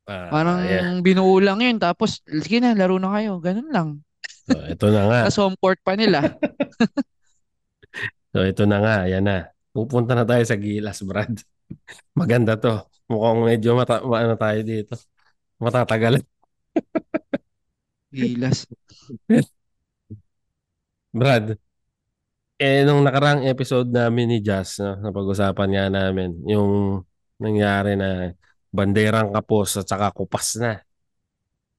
[0.09, 0.97] Parang Ah, yeah.
[1.05, 1.77] binuo lang yun.
[1.77, 3.37] Tapos, sige na, laro na kayo.
[3.37, 3.89] Ganun lang.
[4.49, 5.19] So, ito na nga.
[5.29, 6.19] Tapos home court pa nila.
[8.29, 8.95] So, ito na nga.
[9.09, 9.49] Yan na.
[9.73, 11.33] Pupunta na tayo sa Gilas, Brad.
[12.13, 12.85] Maganda to.
[13.11, 14.93] Mukhang medyo mata ano tayo dito.
[15.63, 16.15] Matatagal.
[18.11, 18.67] Gilas.
[21.13, 21.57] Brad,
[22.59, 27.01] eh, nung nakarang episode namin ni Jazz, no, napag-usapan nga namin, yung
[27.39, 28.35] nangyari na
[28.69, 30.71] banderang kapos at saka kupas na.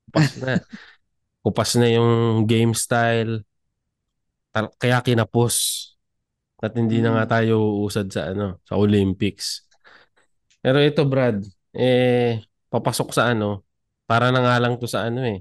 [0.08, 0.52] Kupas na.
[1.44, 2.10] kupas na yung
[2.48, 3.44] game style.
[4.80, 5.54] Kaya kinapos.
[6.60, 7.32] At hindi na nga Mm.
[7.32, 7.54] tayo
[7.84, 9.64] uusad sa ano, sa Olympics.
[10.61, 11.40] Pero ito, Brad,
[11.72, 13.64] eh, papasok sa ano,
[14.04, 15.40] para na nga lang to sa ano eh.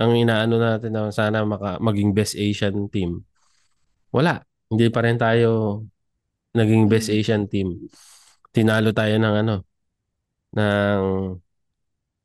[0.00, 3.24] Ang inaano natin na sana maka, maging best Asian team.
[4.12, 4.42] Wala.
[4.70, 5.82] Hindi pa rin tayo
[6.54, 7.16] naging best Mm.
[7.20, 7.68] Asian team.
[8.54, 9.54] Tinalo tayo ng ano,
[10.54, 11.02] ng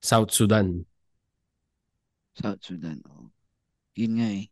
[0.01, 0.85] South Sudan.
[2.37, 3.01] South Sudan.
[3.09, 3.29] Oh.
[3.97, 4.45] Yun nga eh.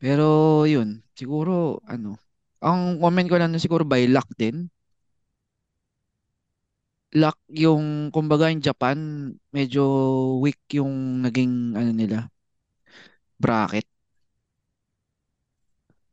[0.00, 0.26] Pero
[0.66, 2.16] yun, siguro ano,
[2.60, 4.68] ang comment ko lang na siguro by luck din.
[7.10, 8.98] Luck yung, kumbaga yung Japan,
[9.50, 9.82] medyo
[10.38, 12.30] weak yung naging ano nila,
[13.40, 13.86] bracket.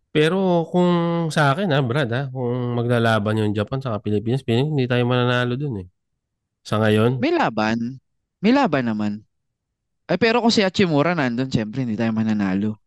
[0.09, 0.89] Pero kung
[1.29, 5.53] sa akin ha, Brad ha, kung maglalaban yung Japan sa Pilipinas, piling hindi tayo mananalo
[5.53, 5.87] dun eh.
[6.65, 8.01] Sa ngayon, May laban.
[8.41, 9.21] May laban naman.
[10.09, 12.81] Ay, pero kung si Hachimura nandun, syempre hindi tayo mananalo.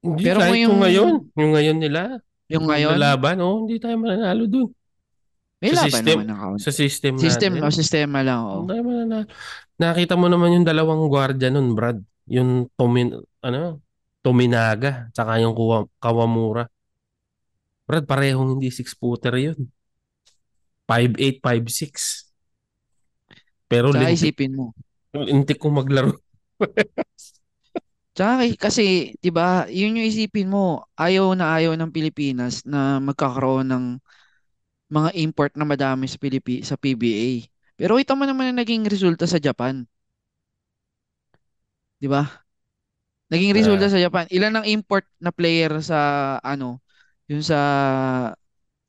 [0.00, 2.02] hindi Pero kung kahit yung, yung ngayon, yung ngayon nila,
[2.48, 4.70] yung ngayon, maglalaban, oh, hindi tayo mananalo dun.
[5.56, 6.60] May Sa system, naman ng count.
[6.60, 8.62] sa system System, natin, o sistema lang, oh.
[8.68, 9.24] mananalo.
[9.80, 12.00] Nakita mo naman yung dalawang gwardiya nun, Brad.
[12.28, 13.80] Yung Tomin, ano,
[14.20, 15.54] Tominaga, tsaka yung
[16.02, 16.68] Kawamura.
[17.86, 19.58] Brad, parehong hindi six-footer yun.
[20.86, 22.26] 5'8", 5'6".
[23.66, 24.70] Pero lintik, isipin mo.
[25.14, 26.14] lintik ko maglaro.
[28.16, 33.68] Tsaka kasi, 'di ba, yun yung isipin mo, ayaw na ayaw ng Pilipinas na magkakaroon
[33.68, 33.84] ng
[34.92, 37.30] mga import na madami sa Pilipi sa PBA.
[37.78, 39.84] Pero ito mo naman ang naging resulta sa Japan,
[42.00, 42.46] 'di ba?
[43.26, 44.30] Naging resulta Ah, sa Japan.
[44.30, 45.98] Ilan ang import na player sa
[46.46, 46.78] ano,
[47.26, 47.58] yung sa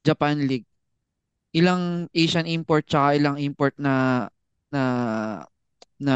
[0.06, 0.68] Japan League?
[1.56, 4.28] Ilang Asian import tsaka ilang import na
[4.74, 4.82] na
[5.98, 6.14] na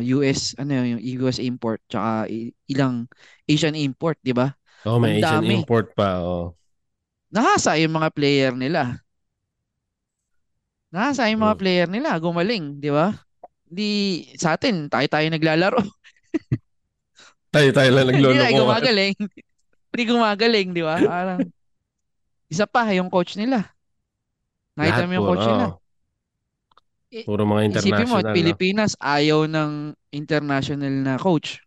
[0.00, 2.28] US ano yung US import tsaka
[2.70, 3.08] ilang
[3.48, 4.48] Asian import, 'di ba?
[4.86, 5.54] oh, may Ang Asian dami.
[5.54, 6.18] import pa.
[6.22, 6.57] Oh.
[7.28, 9.00] Nahasa yung mga player nila.
[10.88, 11.60] Nahasa yung mga Mm.
[11.60, 13.12] player nila, gumaling, 'di ba?
[13.68, 13.88] Di
[14.40, 15.80] sa atin, tayo-tayo naglalaro.
[17.48, 18.60] Tayo tayo lang Hindi tayo naglolokohan.
[18.60, 19.14] gumagaling.
[19.88, 20.96] Hindi gumagaling, 'di ba?
[21.00, 21.40] Parang
[22.48, 23.68] isa pa yung coach nila.
[24.76, 25.66] Nakita mo yung coach nila.
[25.68, 25.80] oh,
[27.08, 28.36] I- puro mga Isipin mo, international, no?
[28.36, 29.72] Pilipinas ayaw ng
[30.12, 31.60] international na coach.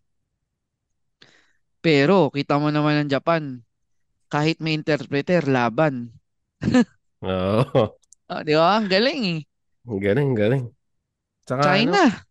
[1.82, 3.58] Pero kita mo naman ng Japan,
[4.32, 5.94] kahit may interpreter, laban.
[7.22, 7.98] Oo.
[8.32, 8.66] Ah, di ba?
[8.78, 9.40] Ang galing eh.
[10.04, 10.64] Galing, galing.
[11.46, 12.24] Tsaka ano, China.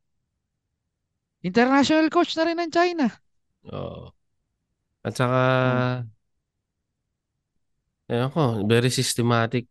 [1.50, 3.06] International coach na rin ng China.
[3.74, 4.14] oo.
[5.06, 6.12] At saka, Oh.
[8.12, 9.64] ewan ko, very systematic.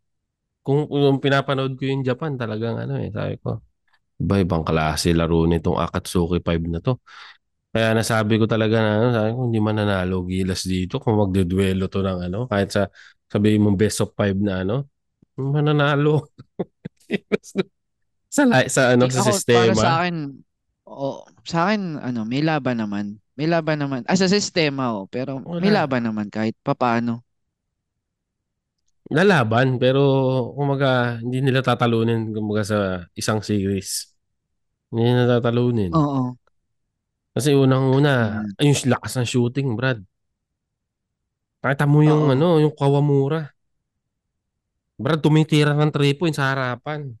[0.65, 3.61] Kung, kung pinapanood ko yung Japan, talagang ano eh, sabi ko,
[4.21, 6.99] iba-ibang klase laro nitong Akatsuki 5 na to.
[7.71, 12.03] Kaya nasabi ko talaga na, ano, sabi ko, hindi mananalo gilas dito kung magdedwelo to
[12.03, 12.81] ng ano, kahit sa
[13.31, 14.91] sabihin mong best of 5 na ano,
[15.39, 16.27] mananalo.
[18.35, 20.03] sa, sa ano, sa Ako, para sa sistema.
[20.03, 20.15] akin,
[20.87, 23.05] oh, sa akin, ano, may laban naman.
[23.39, 24.01] May laban naman.
[24.05, 25.07] Ah, sa sistema, oh.
[25.07, 25.87] Pero may Wala.
[25.87, 27.23] laban naman kahit papaano.
[29.11, 29.99] Lalaban, pero
[30.55, 32.77] kumaga, hindi nila tatalunin kumaga sa
[33.19, 34.15] isang series.
[34.91, 35.93] Hindi nila tatalunin.
[35.95, 36.35] Oo.
[37.31, 38.59] Kasi unang-una, Mm.
[38.59, 40.03] ay, yung lakas ng shooting, Brad.
[41.61, 42.33] Nakita mo yung Oo.
[42.33, 43.53] ano, yung Kawamura.
[44.99, 47.15] Brad, tumitira ng 3 points sa harapan.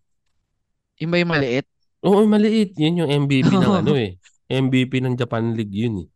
[0.99, 1.65] Yung ba yung maliit?
[2.03, 2.75] Oo, maliit.
[2.75, 4.17] Yun yung MVP ng ano eh.
[4.51, 6.07] MVP ng Japan League yun eh.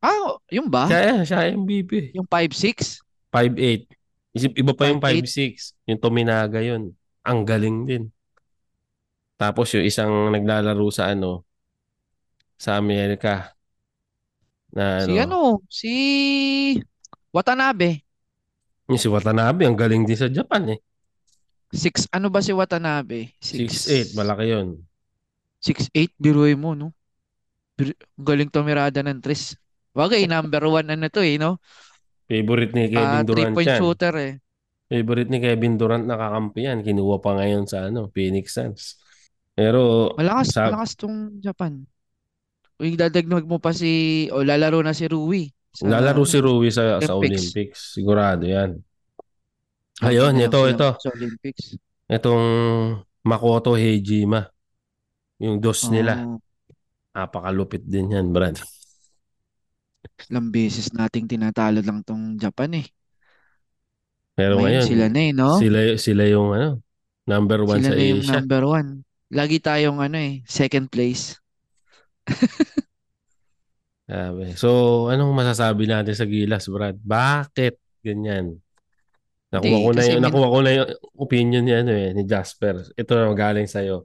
[0.00, 0.88] Ah, yung ba?
[0.88, 2.16] Siya, siya MVP.
[2.16, 3.04] Yung 5'6"?
[3.28, 3.84] 5'8".
[4.34, 5.28] Isip, iba pa yung 5'8"?
[5.28, 5.76] 5'6".
[5.86, 6.96] Yung Tominaga yun.
[7.22, 8.04] Ang galing din.
[9.36, 11.44] Tapos yung isang naglalaro sa ano,
[12.58, 13.54] sa Amerika
[14.74, 15.62] na Si ano, ano?
[15.70, 15.88] Si
[17.32, 18.04] Watanabe.
[18.88, 20.78] yung si Watanabe, ang galing din sa Japan eh.
[21.82, 23.34] Six, ano ba si Watanabe?
[23.42, 24.68] 6'8", Six, malaki yun.
[25.60, 26.92] six, eight, biruin mo, no?
[27.78, 29.56] Bir- Galing tumirada ng tres.
[29.96, 31.58] Bagay, number one ano to eh, no?
[32.28, 33.80] Favorite ni Kevin Durant three-point yan.
[33.80, 34.32] shooter eh.
[34.90, 36.80] Favorite ni Kevin Durant nakakampi yan.
[36.86, 39.00] Kinuha pa ngayon sa ano, Phoenix Suns.
[39.56, 39.80] Pero
[40.18, 41.72] Malakas, sa malakas tong Japan.
[42.74, 47.02] Kung dadagdag mo pa si, o lalaro na si Rui sa lalaro si Rui sa,
[47.02, 47.50] sa Olympics.
[47.50, 47.78] Olympics.
[47.98, 48.78] Sigurado yan.
[50.02, 50.88] Ayun, ito, sila ito.
[51.02, 51.64] Sa Olympics.
[52.06, 52.44] Itong
[53.26, 54.46] Makoto Heijima.
[55.42, 56.22] Yung dos nila.
[56.22, 56.38] Oh,
[57.14, 58.58] Napakalupit din yan, Brad.
[60.30, 62.86] ilang beses nating tinatalo lang tong Japan eh.
[64.34, 65.50] Pero Ngayon ngayon, sila na eh, no?
[65.58, 66.82] sila, sila yung ano,
[67.26, 68.34] number one Sila sa na yung Asia.
[68.38, 68.88] number one.
[69.30, 71.38] Lagi tayong ano eh, second place.
[74.10, 74.52] Sabi.
[74.60, 74.68] So,
[75.08, 77.00] anong masasabi natin sa Gilas, Brad?
[77.00, 78.60] Bakit ganyan?
[79.48, 82.92] Nakuha ko na yung, nakuha ko na yung opinion ni ano eh, ni Jasper.
[82.98, 84.04] Ito na galing sa'yo.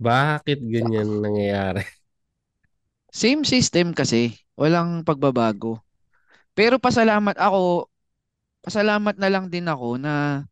[0.00, 1.84] Bakit ganyan nangyayari?
[3.14, 4.32] Same system kasi.
[4.54, 5.82] Walang pagbabago.
[6.54, 7.90] Pero pasalamat ako,
[8.62, 10.46] pasalamat na lang din ako na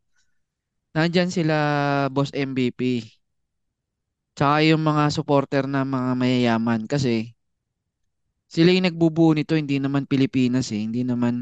[0.91, 1.55] nandyan sila
[2.11, 3.07] Boss MVP.
[4.37, 7.13] Tsaka yung mga supporter na mga mayayaman kasi
[8.53, 10.81] sila yung nagbubuo nito, hindi naman Pilipinas eh.
[10.85, 11.33] Hindi naman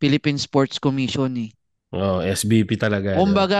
[0.00, 1.50] Philippine Sports Commission eh.
[1.92, 3.10] Oh, SBP talaga.
[3.10, 3.58] Kumbaga,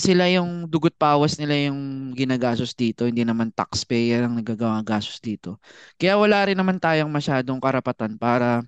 [0.00, 5.60] sila yung dugot pawas nila yung ginagastos dito, hindi naman taxpayer ang nagagagastos dito.
[6.00, 8.64] Kaya wala rin naman tayong masyadong karapatan para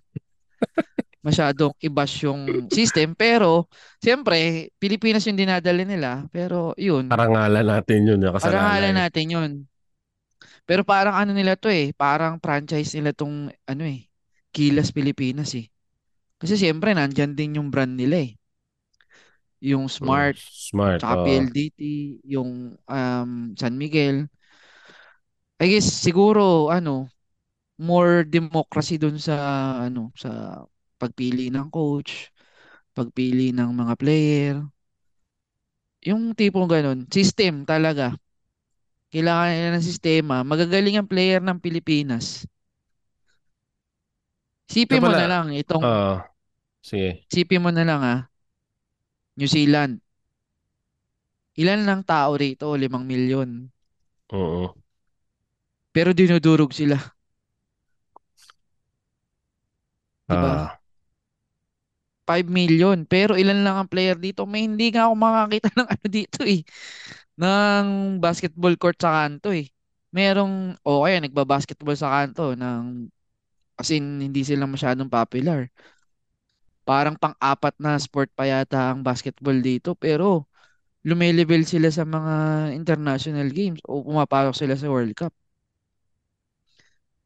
[1.29, 3.13] masyadong i-bash yung system.
[3.13, 3.69] Pero,
[4.01, 6.11] siyempre, Pilipinas yung dinadala nila.
[6.33, 8.21] Pero, yun, Parangalan natin yun.
[8.25, 9.51] yung parangalan natin yun.
[10.69, 14.07] Pero parang ano nila to eh, parang franchise nila tong ano eh,
[14.55, 15.67] Gilas Pilipinas eh.
[16.39, 18.33] Kasi siyempre, nandyan din yung brand nila eh.
[19.59, 21.01] Yung Mm, Smart, Smart.
[21.03, 21.25] tsaka oh.
[21.27, 21.81] PLDT,
[22.31, 24.31] yung um, San Miguel.
[25.59, 27.11] I guess siguro ano,
[27.79, 29.35] more democracy dun sa
[29.83, 30.63] ano, sa
[30.99, 32.35] pagpili ng coach,
[32.93, 34.57] pagpili ng mga player.
[36.03, 38.15] Yung tipong ganun, system talaga.
[39.09, 40.45] Kailangan nila ng sistema.
[40.45, 42.45] Magagaling ang player ng Pilipinas.
[44.69, 46.21] Sipin mo na lang itong Oo.
[46.85, 47.25] sige.
[47.33, 48.21] sipin mo na lang ah.
[49.39, 50.03] New Zealand.
[51.57, 52.69] Ilan lang tao rito?
[52.77, 53.51] Limang milyon.
[54.33, 54.75] Oo.
[55.95, 56.97] Pero dinudurog sila.
[60.29, 60.53] Di ba?
[60.55, 60.78] Ah.
[62.29, 62.99] 5 million.
[63.09, 64.45] Pero ilan lang ang player dito?
[64.45, 66.61] May hindi nga ako makakita ng ano dito eh.
[67.41, 67.87] Ng
[68.25, 69.69] basketball court sa kanto eh.
[70.15, 73.09] Merong, o kaya nagbabasketball sa kanto ng,
[73.81, 75.71] as in, hindi sila masyadong popular.
[76.89, 79.91] Parang pang-apat na sport pa yata ang basketball dito.
[80.05, 80.49] Pero
[81.09, 82.35] lumelevel sila sa mga
[82.81, 85.35] international games o pumapasok sila sa World Cup.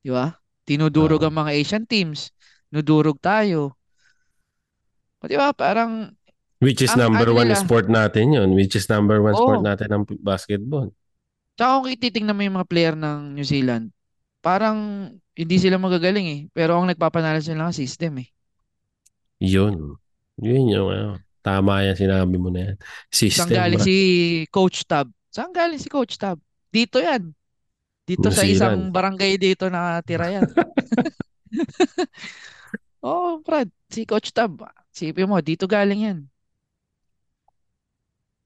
[0.04, 0.26] Di ba?
[0.66, 1.26] Tinudurog Ah.
[1.26, 2.30] ang mga Asian teams.
[2.72, 3.74] Nudurog tayo.
[5.22, 5.54] O, di ba?
[5.54, 6.10] Parang
[6.58, 8.48] Which is Ang number ano one nila- sport natin yun.
[8.54, 9.66] Which is number one sport Oo.
[9.66, 10.94] natin ng basketball.
[11.54, 13.90] Tsaka kung titingnan mo yung mga player ng New Zealand,
[14.38, 16.40] parang hindi sila magagaling eh.
[16.50, 18.28] Pero ang nagpapanalo sila ng system eh.
[19.42, 19.98] Yun.
[20.38, 21.18] Yun yung ano.
[21.42, 22.76] Tama yan, sinabi mo na yan.
[23.10, 23.50] Saan System.
[23.50, 23.86] galing bro.
[23.90, 23.96] si
[24.46, 25.10] Coach Tab?
[25.26, 26.38] Saan galing si Coach Tab?
[26.70, 27.34] Dito yan.
[28.06, 28.94] Dito New sa isang Zealand.
[28.94, 30.46] barangay dito nakatira yan.
[33.02, 33.66] Oo, Brad.
[33.92, 34.52] Si Coach Tab.
[34.96, 36.18] Sipin mo, dito galing yan.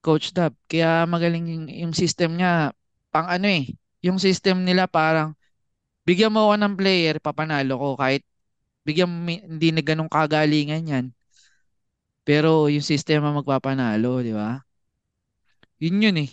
[0.04, 0.52] Coach Tab.
[0.70, 2.70] Kaya magaling yung, yung system niya.
[3.10, 3.74] Pang ano eh.
[4.06, 5.34] Yung system nila parang
[6.06, 7.88] bigyan mo ako ng player, papanalo ko.
[7.98, 8.22] Kahit
[8.86, 11.06] bigyan mo, hindi na ganun kagalingan yan.
[12.26, 14.58] Pero yung system ang magpapanalo, di ba?
[15.78, 16.30] Yun yun eh.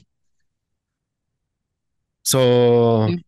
[2.24, 2.40] So,
[3.10, 3.20] Mm.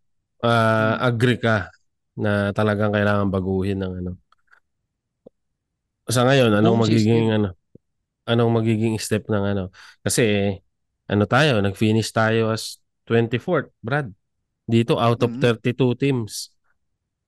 [1.03, 1.69] agree ka
[2.15, 4.11] na talagang kailangan baguhin ng ano.
[6.05, 7.49] Sa ngayon, anong magiging ano?
[8.25, 9.63] Anong magiging step ng ano?
[10.05, 10.53] Kasi
[11.05, 14.09] ano tayo, nag-finish tayo as 24th, Brad.
[14.65, 15.41] Dito out of Mm.
[15.41, 16.49] 32 teams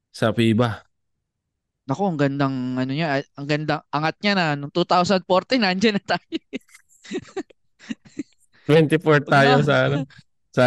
[0.10, 0.82] sa FIBA.
[1.88, 6.04] Naku, ang gandang ano niya, ah, ang gandang angat niya na nung 2014 nandiyan na
[6.04, 6.36] tayo.
[8.68, 9.98] 24 Wag tayo sa ano
[10.52, 10.66] sa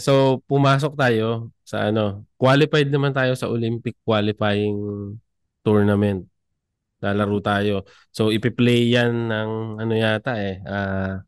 [0.00, 4.74] so pumasok tayo sa ano qualified naman tayo sa Olympic qualifying
[5.62, 6.26] tournament
[7.02, 7.72] lalaro tayo
[8.10, 9.50] so ipi-play yan ng
[9.82, 11.22] ano yata eh year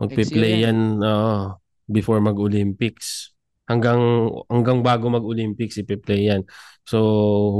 [0.00, 0.78] magpi-play yan.
[1.04, 1.56] oo,
[1.88, 3.32] before mag-Olympics
[3.70, 6.42] hanggang hanggang bago mag-Olympics ipi-play yan
[6.84, 6.98] so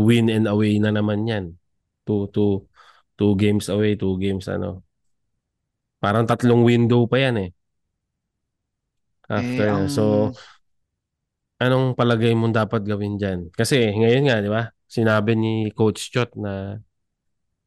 [0.04, 1.44] win and away na naman yan
[2.04, 2.66] two two
[3.16, 4.84] two games away two games ano
[6.02, 7.50] parang tatlong window pa yan eh
[9.28, 9.88] Eh, after ang na.
[9.88, 10.02] So,
[11.62, 13.38] anong palagay mo dapat gawin dyan?
[13.58, 14.73] Kasi ngayon nga, di ba?
[14.94, 16.78] Sinabi ni Coach Chot na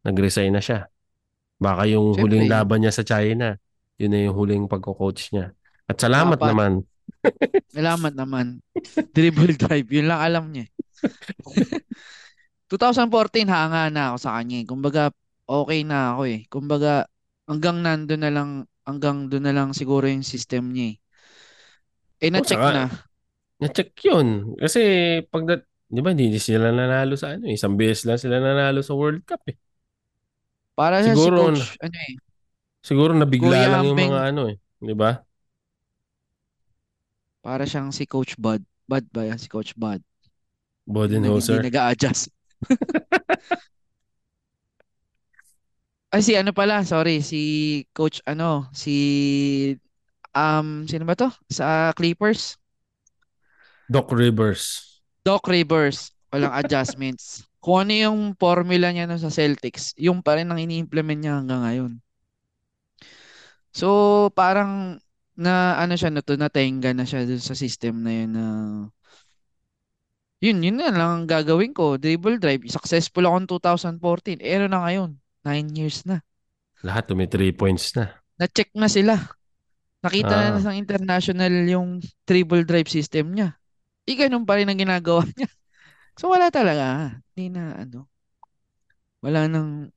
[0.08, 0.88] nag-resign na siya.
[1.60, 3.52] Baka yung huling Siyempre, laban niya sa China,
[4.00, 5.52] yun na yung huling pagko-coach niya.
[5.92, 6.72] At salamat dapat, naman.
[7.76, 8.46] nalaman naman,
[9.12, 10.72] dribble drive, yun lang alam niya.
[12.72, 14.64] 2014, hanga na ako sa kanya.
[14.64, 14.66] eh.
[14.68, 15.12] Kumbaga,
[15.48, 16.40] okay na ako eh.
[16.48, 17.08] Kumbaga,
[17.48, 18.50] hanggang nando na lang,
[18.88, 20.98] hanggang doon na lang siguro yung system niya eh.
[22.24, 22.86] Eh, O, na-check saka, na.
[23.60, 24.56] na-check yun.
[24.60, 24.82] Kasi,
[25.28, 27.56] pag, di ba, hindi sila nanalo sa ano, eh.
[27.56, 29.58] isang beses lang sila nanalo sa World Cup eh.
[30.78, 32.14] Para siya si Siguro, coach, ano eh,
[32.84, 34.58] siguro nabigla Kuya lang yung Hamping, mga ano eh.
[34.80, 35.12] Di ba?
[37.42, 38.62] para siyang si Coach Bud.
[38.92, 39.40] Bud ba yan?
[39.40, 40.04] Si Coach Bud.
[41.24, 41.62] Nag, hindi Bodenholzer.
[41.64, 42.30] nag-a-adjust.
[46.12, 47.42] Ay, si ano pala, sorry, si
[47.92, 48.96] Coach ano, si,
[50.36, 51.30] um, sino ba to?
[51.52, 52.58] Sa Clippers?
[53.90, 54.97] Doc Rivers.
[55.28, 56.16] Doc Rivers.
[56.32, 57.44] Walang adjustments.
[57.64, 61.62] Kung ano yung formula niya no sa Celtics, yung pa rin ang ini-implement niya hanggang
[61.68, 61.92] ngayon.
[63.76, 63.88] So,
[64.32, 65.04] parang
[65.36, 68.46] na ano siya na to, natenga na siya dun sa system na yun na
[70.38, 71.98] yun, yun na lang ang gagawin ko.
[71.98, 72.62] Dribble drive.
[72.70, 74.40] Successful ako in 2014.
[74.40, 75.10] Eh, ano na ngayon?
[75.44, 76.22] Nine years na.
[76.86, 78.22] Lahat tumi 3 points na.
[78.38, 79.18] Na-check na sila.
[80.06, 81.98] Nakita na Ah, ng international yung
[82.30, 83.58] dribble drive system niya.
[84.08, 85.48] Eh, ganun pa rin ang ginagawa niya.
[86.20, 87.18] So, wala talaga.
[87.36, 88.10] Hindi na, ano,
[89.22, 89.92] wala nang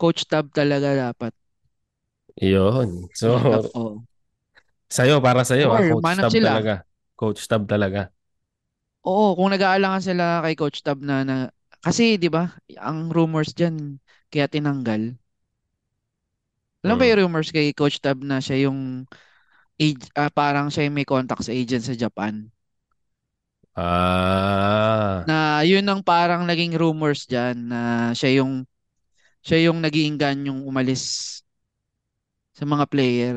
[0.00, 1.32] coach tab talaga dapat.
[2.40, 3.08] yun.
[3.14, 4.04] So, Coach oo.
[4.92, 5.80] sa'yo, para sa'yo, ha?
[5.80, 6.44] Or, Coach manap Tab sila.
[6.44, 6.84] talaga.
[7.18, 8.10] Coach Tab talaga.
[9.08, 11.34] Oo, kung nag-aalangan sila kay Coach Tab na, na
[11.84, 12.48] kasi 'di ba,
[12.80, 14.00] ang rumors diyan
[14.32, 15.02] kaya tinanggal.
[16.84, 17.10] Alam ba Mm.
[17.10, 18.80] yung rumors kay Coach Tab na siya yung
[19.80, 22.34] age, ah, parang siya yung may contact sa agent sa Japan.
[23.76, 27.80] Ah, Na yun ang parang naging rumors diyan na
[28.12, 28.68] siya yung
[29.46, 31.04] siya yung nag-iinggan yung umalis
[32.58, 33.36] sa mga player.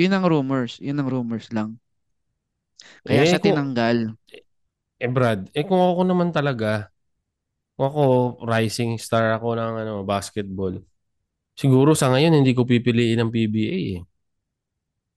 [0.00, 1.70] Yun ang rumors, yun ang rumors lang.
[3.06, 3.98] Kaya eh siya kung, tinanggal.
[5.02, 6.90] eh Brad, eh kung ako naman talaga,
[7.76, 8.02] kung ako
[8.46, 10.74] rising star ako ng ano, basketball,
[11.58, 14.02] siguro sa ngayon hindi ko pipiliin ang PBA eh.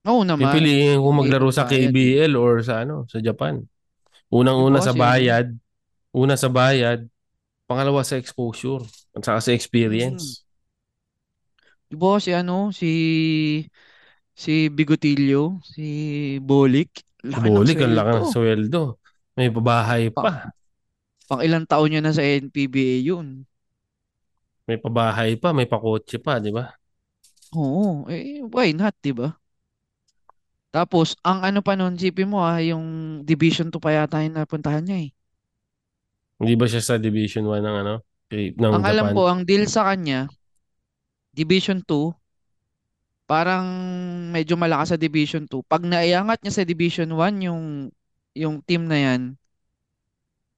[0.10, 1.66] Oo naman, Pipiliin ko maglaro sa.
[1.70, 3.56] KBL or sa ano, sa Japan.
[4.32, 5.56] Unang-una sa bayad,
[6.12, 7.08] una sa bayad,
[7.68, 8.84] pangalawa sa exposure,
[9.16, 9.56] at saka sa Mm.
[9.56, 10.44] experience.
[11.90, 12.88] Di ba si ano, si
[14.38, 15.84] si Bigotillo, si
[16.42, 18.82] Bolik, laki ng Bulik, ang laki ng sweldo.
[19.38, 20.34] May pabahay Pa, pa.
[21.28, 23.28] pang ilang taon niya na sa NPBA yun.
[24.68, 26.64] May pabahay pa, may pakotse pa, di ba?
[27.56, 29.28] Oo, eh why not, di ba?
[30.78, 32.86] Tapos, ang ano pa nun, GP mo ah, yung
[33.26, 35.10] Division 2 pa yata yung napuntahan niya eh.
[36.38, 37.96] Hindi ba siya sa Division 1 ng ano,
[38.30, 39.16] eh, ng Ang alam Japan?
[39.18, 40.30] ko, ang deal sa kanya,
[41.34, 42.14] Division 2,
[43.28, 43.66] parang
[44.32, 45.64] medyo malakas sa Division 2.
[45.68, 47.64] Pag naiangat niya sa Division 1 yung
[48.38, 49.22] yung team na yan,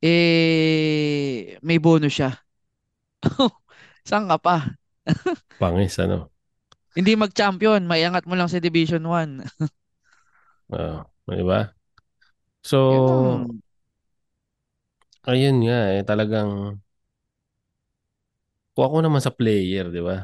[0.03, 2.31] eh may bonus siya.
[4.09, 4.55] Saan ka pa?
[5.59, 6.31] Pangis, ano?
[6.97, 9.41] Hindi mag-champion, maiangat mo lang sa Division 1.
[10.71, 11.05] Ah,
[11.37, 11.59] di ba?
[12.63, 13.61] So, Yun
[15.29, 16.49] ayun nga eh, talagang
[18.73, 20.15] kung ako naman sa player, di ba?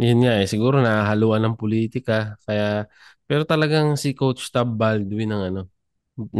[0.00, 2.12] Yun nga eh, siguro nahahaluan ng politika,
[2.48, 2.88] kaya,
[3.28, 5.60] pero talagang si Coach Tab Baldwin ang ano,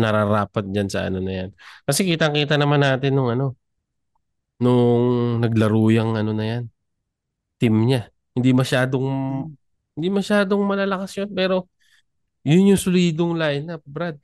[0.03, 1.51] nararapat dyan sa ano na yan.
[1.87, 3.45] Kasi kitang-kita naman natin nung ano,
[4.63, 5.05] nung
[5.43, 6.65] naglaro yung ano na yan,
[7.61, 8.01] team niya.
[8.37, 9.62] Hindi masyadong, mm,
[9.97, 11.69] hindi masyadong malalakas yun, pero
[12.47, 14.19] yun yung solidong lineup, Brad.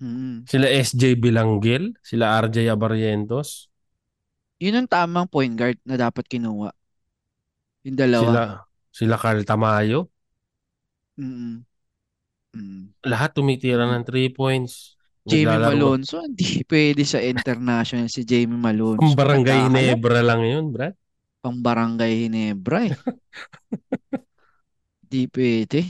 [0.00, 0.48] mm.
[0.50, 3.48] Sila SJ Bilanggel, sila RJ Abarrientos,
[4.64, 6.70] Yun ang tamang point guard na dapat kinuha.
[7.84, 8.36] Yung dalawa.
[8.36, 10.10] sila sila Carl Tamayo,
[11.18, 11.64] Mm,
[12.54, 14.96] mm, lahat tumitira ng 3 points.
[15.30, 15.66] Jamie Naglalaro.
[15.66, 18.58] Malonzo, hindi pwede sa international si Jamie
[19.00, 19.16] Ang Malonzo.
[19.18, 19.58] barangay.
[19.64, 20.94] Hinebra lang yun, Brad.
[21.42, 22.94] Pang barangay Hinebra eh.
[25.16, 25.80] Di pwede.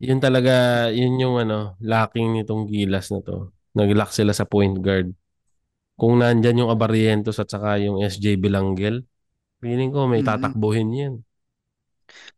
[0.00, 0.52] Yun talaga,
[0.92, 3.52] yun yung ano, lacking nitong Gilas na to.
[3.76, 5.12] Nag-lock sila sa point guard.
[6.00, 9.04] Kung nandyan yung Abarrientos at saka yung SJ Bilanggel,
[9.62, 10.28] feeling ko may Mm.
[10.28, 11.14] tatakbuhin yan.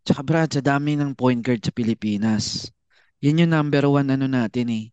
[0.04, 2.70] Tsaka Brad, sa dami ng point guard sa Pilipinas.
[3.22, 4.84] Yan yung number one ano natin eh.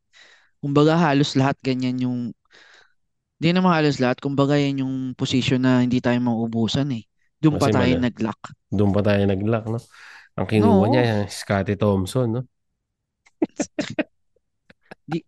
[0.62, 2.20] Kumbaga halos lahat ganyan yung,
[3.40, 7.04] hindi naman halos lahat, kumbaga yan yung position na hindi tayo mauubusan eh.
[7.42, 8.42] Doon pa tayo mala, nag-lock.
[8.74, 9.80] doon pa tayo nag-lock, no?
[10.40, 11.04] Ang kinuha No, niya,
[11.40, 12.42] Scottie Thompson, no?
[15.08, 15.20] di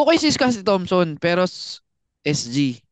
[0.00, 1.80] okay si Scottie Thompson pero s-
[2.24, 2.82] SG.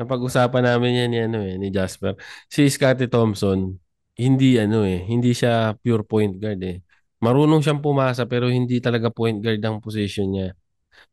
[0.00, 2.14] napag-usapan namin yan ni, ano, eh, ni Jasper.
[2.50, 3.76] Si Scottie Thompson,
[4.18, 6.78] hindi ano eh, hindi siya pure point guard eh.
[7.24, 10.48] Marunong siyang pumasa pero hindi talaga point guard ang position niya.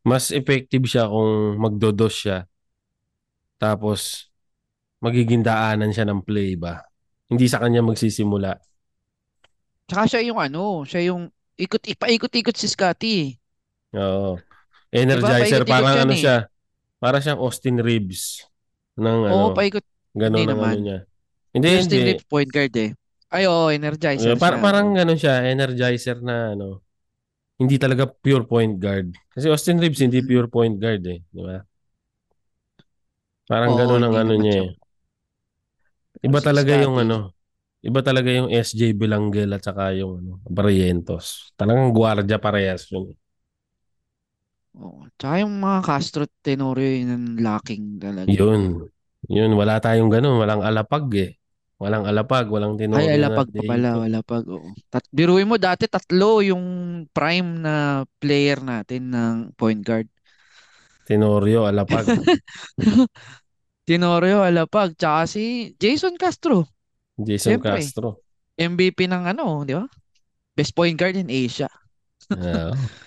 [0.08, 2.46] Mas effective siya kung magdodos siya
[3.58, 4.32] tapos
[5.04, 6.82] magiging daanan siya ng play ba.
[7.32, 8.56] Hindi sa kanya magsisimula.
[9.86, 13.38] Tsaka siya yung ano, siya yung ikot ipaikot-ikot si Scottie.
[13.96, 14.42] Oo.
[15.10, 15.30] 'Di ba?
[15.30, 16.22] Energizer Paikot-ikot parang ano eh.
[16.22, 16.36] siya,
[17.02, 18.46] para siyang Austin Reeves
[18.98, 19.86] ng Oo, ano, paikot.
[20.16, 20.98] gano'n Hindi ang ano niya.
[21.56, 22.00] Hindi, Justin hindi.
[22.08, 22.92] Reeves point guard eh.
[23.34, 24.64] Ay, oo, energizer Eh, Par- siya.
[24.64, 24.96] parang oo.
[24.96, 26.82] gano'n siya, energizer na ano,
[27.60, 29.12] hindi talaga pure point guard.
[29.36, 31.60] Kasi Austin Reeves hindi pure point guard eh, di ba?
[33.50, 34.72] Parang Oo, gano'n ang ano niya eh.
[36.24, 37.34] Iba talaga yung Scottie, ano,
[37.86, 41.52] iba talaga yung SJ Bilangel at saka yung ano, Barrientos.
[41.60, 43.14] Talagang gwardiya parehas yun.
[43.14, 43.18] eh.
[44.84, 45.02] oo.
[45.18, 48.40] Tsaka yung mga Castro Tenorio yun ang lacking talaga.
[48.40, 48.90] Yun.
[49.30, 51.30] Yun, wala tayong gano'n, walang alapag eh.
[51.82, 54.72] Walang alapag, walang Ay, Tenorio na alapag pa pala, alapag, oo.
[54.94, 56.66] Tat biruin mo dati tatlo yung
[57.12, 60.08] prime na player natin ng point guard.
[61.06, 62.08] Tenorio, alapag.
[63.86, 66.66] Tenorio, alapag, tsaka si Jason Castro.
[67.18, 68.22] Jason Siyempre, Castro.
[68.58, 69.86] MVP ng ano, di ba?
[70.58, 71.70] Best point guard in Asia.
[72.36, 72.72] Oo.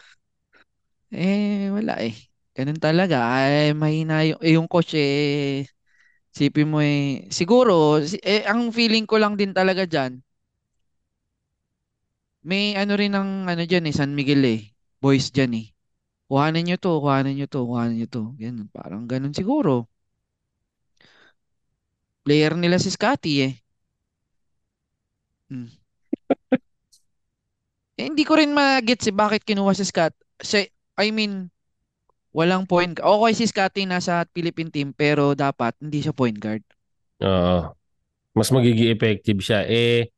[1.13, 2.13] Eh, wala eh.
[2.57, 3.17] Ganun talaga.
[3.33, 5.65] Ay, mahina yung, eh, yung coach eh.
[6.37, 7.29] Sipin mo eh.
[7.33, 10.13] Siguro, si- eh, ang feeling ko lang din talaga dyan,
[12.51, 14.61] may ano rin ng ano dyan eh, San Miguel eh.
[15.03, 15.67] Boys dyan eh.
[16.31, 18.23] Kuhanin nyo to, kuhanin nyo to, kuhanin nyo to.
[18.41, 19.75] Ganun, parang ganun siguro.
[22.29, 23.53] Player nila si Scottie eh.
[25.49, 25.73] Hmm.
[27.99, 30.15] Eh, hindi ko rin ma-gets eh bakit kinuha si Scott.
[30.39, 30.63] Si,
[31.03, 31.51] I mean,
[32.31, 32.95] walang point.
[32.95, 36.63] Okay si Scottie nasa Philippine team pero dapat hindi siya point guard.
[37.27, 37.75] Oo.
[38.39, 39.67] Mas magiging effective siya.
[39.67, 40.15] Eh,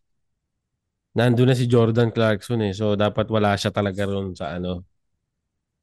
[1.16, 2.76] nandun na si Jordan Clarkson eh.
[2.76, 4.84] So, dapat wala siya talaga ron sa ano.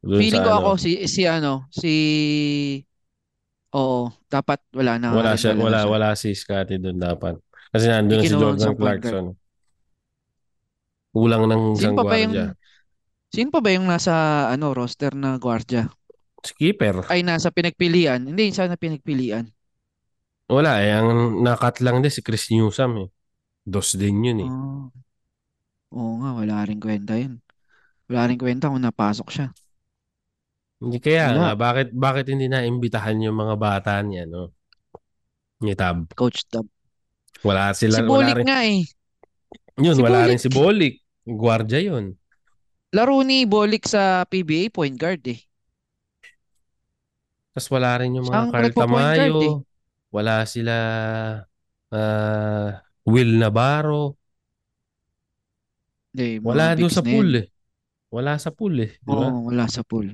[0.05, 0.83] Feeling sa ko ako ano.
[0.85, 1.93] si si ano, si
[3.75, 5.91] Oo, dapat wala na Wala siya, wala, siya.
[5.91, 7.35] wala si Scottie dun dapat.
[7.71, 8.73] Kasi Hindi nandun na si Jordan.
[8.79, 9.25] Clarkson.
[11.11, 12.55] Kulang ng isang pa ba yung gwardiya.
[13.33, 14.13] sino pa ba yung nasa
[14.53, 15.83] ano roster na gwardiya?
[16.43, 17.05] Skipper.
[17.11, 18.21] Ay nasa pinagpilian.
[18.29, 19.45] Hindi sana pinagpilian.
[20.55, 20.91] Wala eh.
[20.99, 23.07] Ang nakat lang din si Chris Newsom eh.
[23.73, 24.51] Dos din yun eh.
[24.51, 24.91] Oh,
[25.95, 27.33] oo nga, wala rin kwenta yun.
[28.09, 29.47] Wala rin kwenta kung napasok siya.
[30.77, 34.53] Hindi kaya nga, Wala, bakit bakit hindi na imbitahan yung mga bata niya, no?
[35.65, 36.13] Ni Tab.
[36.13, 36.69] Coach Tab.
[37.41, 38.45] Wala Si sila, wala rin.
[38.45, 38.81] nga eh.
[39.81, 40.41] Yun, Si wala rin Bulik.
[40.41, 40.95] si Bolik.
[41.27, 42.05] Gwardiya yun.
[42.93, 45.41] Laro ni Bulik sa PBA point guard eh.
[47.57, 48.77] Tapos wala rin yung mga ang Carl guard eh.
[48.77, 49.41] Tamayo.
[50.13, 50.75] Wala sila
[51.91, 52.69] ah,
[53.05, 54.13] Will Navarro.
[56.13, 57.45] Hindi, Wala doon sa pool eh.
[58.09, 58.91] Wala sa pool eh.
[58.97, 59.27] Di ba?
[59.29, 60.13] Oo, wala sa pool.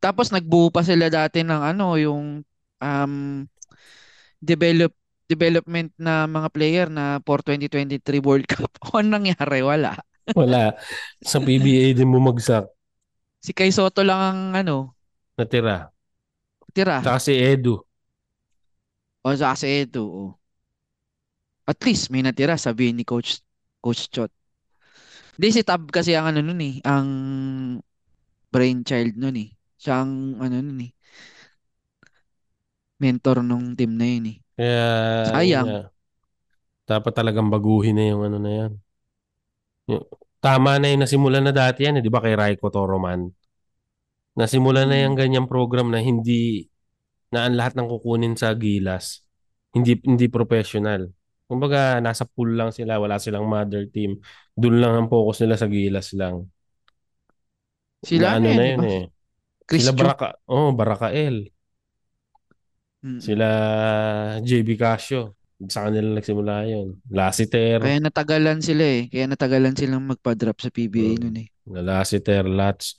[0.00, 2.40] Tapos nagbuo pa sila dati ng ano, yung
[2.80, 3.14] um,
[4.40, 4.92] develop
[5.30, 8.72] development na mga player na for 2023 World Cup.
[8.96, 9.62] Ano nangyari?
[9.62, 9.94] Wala.
[10.34, 10.74] Wala.
[11.22, 12.66] Sa PBA din bumagsak.
[13.40, 14.76] Si Kai Soto lang ang ano,
[15.38, 15.88] Natira.
[16.74, 17.00] tira.
[17.00, 17.80] Tsaka si Edu.
[19.24, 20.04] O sa si Edo.
[20.04, 20.22] o.
[21.70, 23.40] At least may natira sabihin ni Coach
[23.80, 24.32] Coach Chot.
[25.40, 27.08] Di si Tab kasi ang ano nun eh, ang
[28.52, 29.50] brainchild nun eh.
[29.80, 30.12] Siya ang
[30.44, 30.92] ano nun eh,
[33.02, 34.36] mentor nung team na yun eh.
[34.56, 35.66] Kaya, yun Sayang.
[35.66, 35.76] nga.
[36.90, 38.72] Dapat talagang baguhin na yung ano na yan.
[39.90, 40.04] Yung,
[40.44, 43.28] tama na yung nasimulan na dati yan, eh, di ba kay Raiko Toroman?
[44.38, 45.18] Nasimulan na yung Mm.
[45.18, 46.66] ganyang program na hindi
[47.34, 49.22] na ang lahat ng kukunin sa Gilas.
[49.74, 51.10] Hindi hindi professional.
[51.50, 54.18] Kumbaga, nasa pool lang sila, wala silang mother team.
[54.54, 56.46] Doon lang ang focus nila sa Gilas lang.
[58.08, 58.84] Sila Na ano na yun ba?
[58.86, 59.02] eh.
[59.70, 59.94] Chris Sila.
[59.94, 61.46] Baraka, oh, Barakael.
[63.06, 63.20] Mm.
[63.22, 63.48] Sila
[64.42, 65.38] JB Casio.
[65.70, 66.98] Sa kanila nagsimula yun.
[67.12, 69.12] Lassiter, Kaya natagalan sila eh.
[69.12, 71.48] Kaya natagalan silang magpa-drop sa PBA nun eh.
[71.68, 72.96] Lassiter, Lats.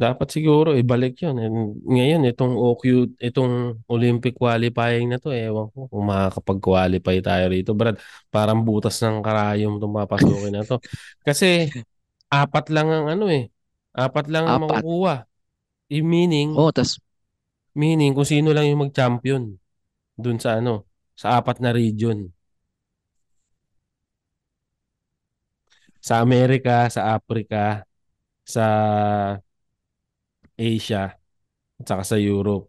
[0.00, 1.36] Dapat siguro ibalik yun.
[1.36, 7.76] And ngayon, itong OQ, itong Olympic qualifying na to, ewan ko kung makakapag-qualify tayo rito.
[7.76, 8.00] Brad,
[8.32, 10.80] parang butas ng karayom itong papasukin na to.
[11.28, 11.68] Kasi
[12.32, 13.52] apat lang ang ano eh.
[13.92, 14.80] Apat lang ang Apat.
[14.80, 15.29] makukuha.
[15.90, 16.98] I meaning, Oh, tas
[17.74, 19.58] meaning kung sino lang yung mag-champion
[20.18, 20.86] dun sa ano.
[21.20, 22.32] sa apat na region.
[26.00, 27.84] Sa Amerika, sa Africa,
[28.48, 28.64] sa
[30.56, 31.12] Asia,
[31.80, 32.68] at saka sa Europe.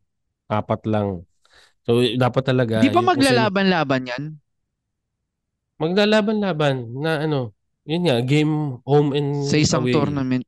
[0.51, 1.23] Apat lang.
[1.87, 2.83] So, dapat talaga...
[2.83, 4.23] Di sino- maglalaban-laban yan?
[5.81, 7.57] Maglalaban-laban na ano,
[7.89, 9.95] yun nga, game home and Sa isang away.
[9.95, 10.43] tournament?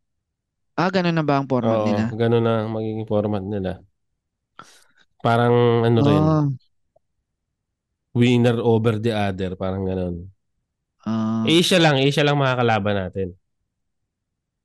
[0.82, 2.06] Ah, ganun na ba ang format Oo, nila?
[2.20, 3.72] ganun na ang magiging format nila.
[5.24, 5.56] Parang
[5.88, 6.50] ano rin, Ah,
[8.20, 10.16] winner over the other, parang ganun.
[11.06, 11.54] ah.
[11.56, 13.28] Asia lang, Asia lang makakalaban natin.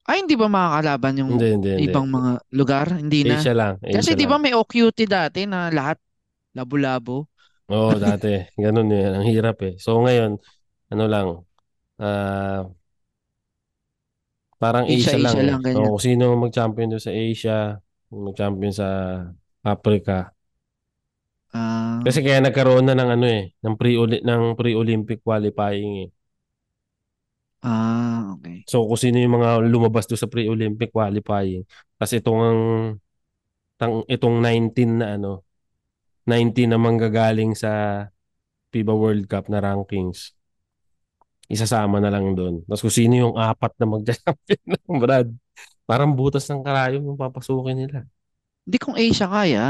[0.08, 1.92] Ay, hindi ba makakalaban yung Hindi, hindi, hindi.
[1.92, 2.86] ibang mga lugar?
[2.96, 3.38] Hindi na.
[3.38, 4.42] Asia lang, Kasi Asia di ba lang.
[4.42, 5.98] may OQT dati na lahat
[6.56, 7.28] labo-labo?
[7.70, 8.28] Oo, dati.
[8.62, 9.04] Ganun eh.
[9.16, 9.72] Ang hirap eh.
[9.84, 10.32] So ngayon,
[10.92, 11.28] ano lang,
[12.02, 12.68] ah
[14.62, 15.54] parang Asia, Asia lang Asia eh.
[15.54, 15.94] lang, ganyan.
[15.94, 17.56] Kung sino mag-champion doon sa Asia,
[18.10, 18.88] mag-champion sa
[19.64, 20.32] Africa.
[21.52, 23.90] Ah, Kasi kaya nagkaroon na ng ano eh, ng pre
[24.30, 26.08] ng pre-Olympic qualifying eh.
[27.62, 28.66] ah, okay.
[28.68, 31.64] So kung sino yung mga lumabas doon sa pre-Olympic qualifying.
[31.96, 32.60] Kasi itong ang
[33.78, 35.42] tang, itong 19 na ano,
[36.28, 37.70] 19 na manggagaling sa
[38.72, 40.37] FIBA World Cup na rankings.
[41.48, 42.60] Isasama na lang doon.
[42.68, 45.28] Tapos kung sino yung apat na mag-champion ng Brad.
[45.88, 48.04] Parang butas ng karayom yung papasukin nila.
[48.68, 49.64] Hindi kung Asia kaya.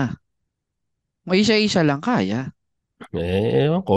[1.24, 2.40] Kung Asia-Asia lang kaya.
[3.14, 3.94] Eh, ewan ko.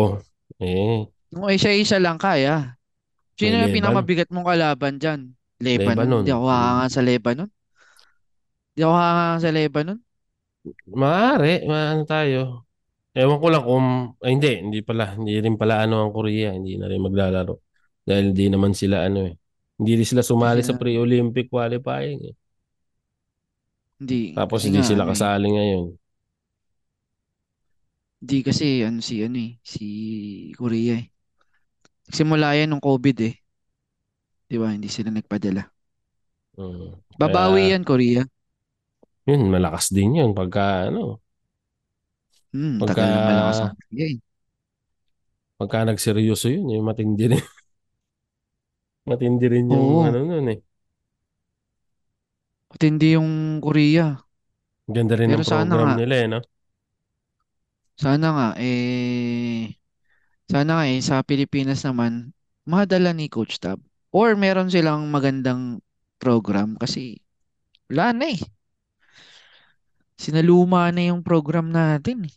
[0.61, 2.75] Eh, Kung Asia-Asia lang kaya.
[3.39, 3.75] Sino yung Leban.
[3.75, 5.19] pinamabigat mong kalaban dyan?
[5.61, 6.11] Lebanon.
[6.11, 6.25] Lebanon.
[6.25, 7.49] Di ako hahangan sa Lebanon.
[8.75, 9.99] Di ako hahangan sa Lebanon.
[11.01, 12.39] maaari, maano tayo.
[13.15, 13.87] Ewan ko lang kung,
[14.23, 17.53] ay hindi, hindi pala, hindi rin pala ano ang Korea, hindi na rin maglalaro.
[18.07, 19.33] Dahil hindi naman sila ano eh.
[19.81, 22.35] Hindi rin sila sumali sa pre-Olympic qualifying eh.
[23.99, 24.21] Hindi.
[24.37, 25.85] Tapos hindi nga, sila kasali ngayon.
[28.21, 29.85] Hindi kasi ano si ano eh, si
[30.57, 31.05] Korea eh.
[32.15, 33.33] Simula yan nung COVID eh.
[34.49, 34.67] Di ba?
[34.75, 35.63] Hindi sila nagpadala.
[36.57, 36.91] Mm.
[37.19, 38.21] Babawi Kaya, yan, Korea.
[39.29, 41.21] Yun, malakas din yun pagka ano,
[42.53, 44.17] Hmm, Pagka- malakas ang Korea eh.
[45.59, 47.41] pagka nagseryoso yun, eh, matindi rin.
[49.09, 50.05] matindi rin yung Oo.
[50.07, 50.59] ano nun eh.
[52.71, 53.31] Matindi yung
[53.63, 54.05] Korea.
[54.95, 55.95] Ganda rin Pero ng sana program nga.
[55.97, 56.39] nila eh, no?
[58.01, 59.77] Sana nga eh
[60.51, 62.33] sana nga eh sa Pilipinas naman
[62.67, 63.79] madala ni Coach Tab
[64.11, 65.79] or meron silang magandang
[66.19, 67.19] program kasi
[67.91, 68.41] wala na eh.
[70.23, 72.35] Sinaluma na yung program natin eh.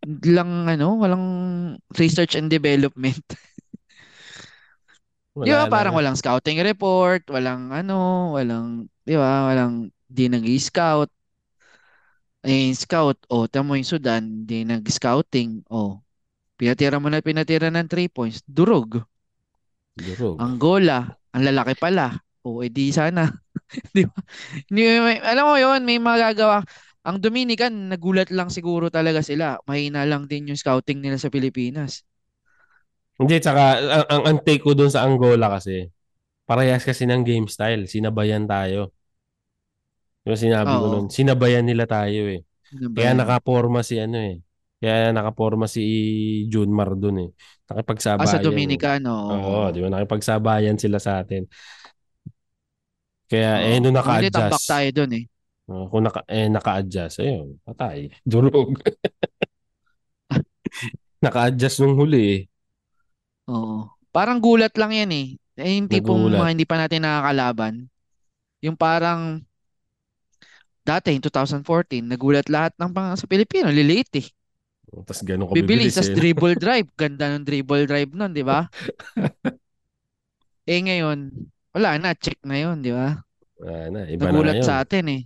[0.00, 1.24] Hindi lang ano, walang
[1.98, 3.20] research and development.
[5.38, 5.96] Di ba Wala parang lang.
[5.96, 7.94] walang scouting report, walang ano,
[8.36, 11.08] walang, di ba, walang di nag-scout.
[12.44, 16.00] Eh, scout, o, tamo yung Sudan, di nag-scouting, o,
[16.58, 18.90] pinatira mo na pinatira ng 3 points, durog.
[19.96, 20.40] Durog.
[20.40, 21.04] Angola,
[21.34, 22.16] ang lalaki pala.
[22.42, 23.28] O, edi sana.
[23.96, 24.16] Di ba?
[24.72, 26.64] May- alam mo yon may magagawa.
[27.06, 29.60] Ang Dominican, nagulat lang siguro talaga sila.
[29.68, 32.02] Mahina lang din yung scouting nila sa Pilipinas.
[33.20, 35.84] Hindi, tsaka ang, ang, ang take ko dun sa Angola kasi,
[36.48, 37.84] parehas kasi ng game style.
[37.84, 38.96] Sinabayan tayo.
[40.24, 40.92] Yung sinabi ko Oo.
[40.96, 42.40] nun, sinabayan nila tayo eh.
[42.70, 44.40] Ba Kaya nakaporma si ano eh.
[44.80, 45.84] Kaya nakaporma si
[46.48, 47.30] Junmar dun eh.
[47.68, 48.24] Nakipagsabayan.
[48.24, 48.44] Ah, sa eh.
[48.44, 49.12] Dominicano.
[49.12, 49.88] Oo, di ba?
[49.92, 51.44] Nakipagsabayan sila sa atin.
[53.30, 54.66] Kaya eh, nung naka-adjust.
[54.66, 55.24] tayo dun eh.
[55.70, 58.10] Oo, kung naka, eh, naka-adjust, ayun, patay.
[58.26, 58.74] Durog.
[61.24, 62.49] naka-adjust nung huli eh.
[63.50, 63.90] Oo.
[64.10, 65.26] Parang gulat lang yan eh.
[65.60, 66.40] Eh, yung tipong Nagulat.
[66.40, 67.74] mga hindi pa natin nakakalaban.
[68.62, 69.42] Yung parang
[70.80, 73.68] dati, in 2014, nagulat lahat ng pang sa Pilipino.
[73.68, 74.26] Liliit eh.
[74.90, 75.94] Tapos ganun ka Bibilis.
[75.94, 76.16] bibilis eh.
[76.16, 76.88] dribble drive.
[76.96, 78.66] Ganda ng dribble drive nun, di ba?
[80.70, 81.30] eh ngayon,
[81.70, 82.16] wala na.
[82.16, 83.20] Check na yun, di ba?
[83.60, 84.66] Ah, na, iba na Nagulat ngayon.
[84.66, 85.22] sa atin eh.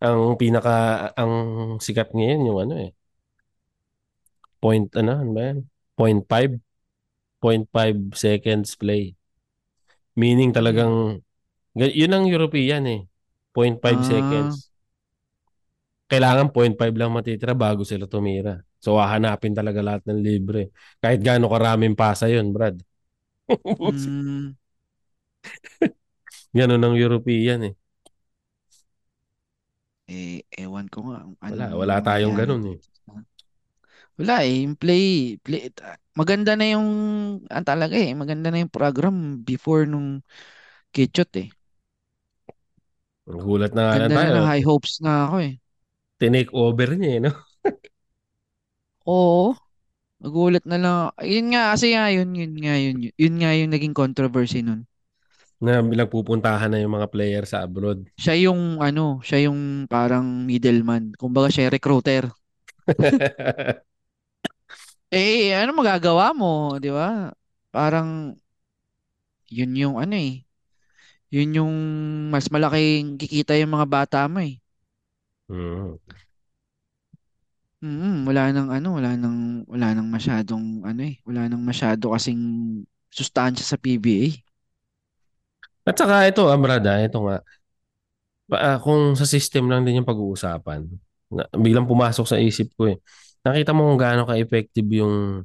[0.00, 0.74] Ang pinaka,
[1.14, 1.32] ang
[1.78, 2.90] sikat ngayon yung ano eh.
[4.58, 5.58] Point, ano, ano ba yan?
[5.94, 6.52] Point five?
[7.44, 9.12] Point five seconds play.
[10.16, 11.20] Meaning talagang,
[11.76, 13.00] ga- yun ang European eh.
[13.52, 14.08] Point five Ah.
[14.08, 14.72] seconds.
[16.08, 18.64] Kailangan point five lang matitira bago sila tumira.
[18.80, 20.72] So, hahanapin talaga lahat ng libre.
[21.04, 22.80] Kahit gaano karaming pasa yun, Brad.
[23.48, 24.54] Mm,
[26.56, 27.74] Ganun ang European eh.
[30.08, 31.20] eh, ewan ko nga.
[31.24, 32.78] kung Wala, wala tayong mangyayari ganun eh.
[34.18, 34.62] Wala eh.
[34.62, 35.72] Yung play, play,
[36.14, 36.88] maganda na yung,
[37.50, 40.22] ang talaga eh, maganda na yung program before nung
[40.94, 41.48] Kitchot eh.
[43.24, 44.32] Gulat na nga Ganda tayo.
[44.36, 45.52] na, high hopes na ako eh.
[46.18, 47.32] Tinake over niya eh, no?
[49.08, 49.52] Oo.
[50.22, 50.98] Nagulat na lang.
[51.20, 54.88] Yun nga, kasi nga, yun, yun nga, yun, yun, yun nga yung naging controversy nun.
[55.62, 58.04] Na bilang pupuntahan na yung mga player sa abroad.
[58.18, 61.14] Siya yung, ano, siya yung parang middleman.
[61.16, 62.24] Kumbaga siya yung recruiter.
[65.14, 67.30] Eh, ano magagawa mo, di ba?
[67.70, 68.34] Parang,
[69.48, 70.42] yun yung ano eh.
[71.34, 71.74] Yun yung
[72.32, 74.58] mas malaking kikita yung mga bata mo eh.
[75.48, 75.98] mm.
[77.84, 79.38] Mm, wala nang ano, wala nang
[79.68, 82.40] wala nang masyadong ano eh, wala nang masyado kasing
[83.12, 84.40] sustansya sa PBA.
[85.84, 87.44] At saka ito, Amrada, ito nga.
[88.48, 90.84] Pa, ah, kung sa system lang din yung pag-uusapan,
[91.32, 92.98] na, biglang pumasok sa isip ko eh.
[93.44, 95.44] Nakita mo kung gaano ka-effective yung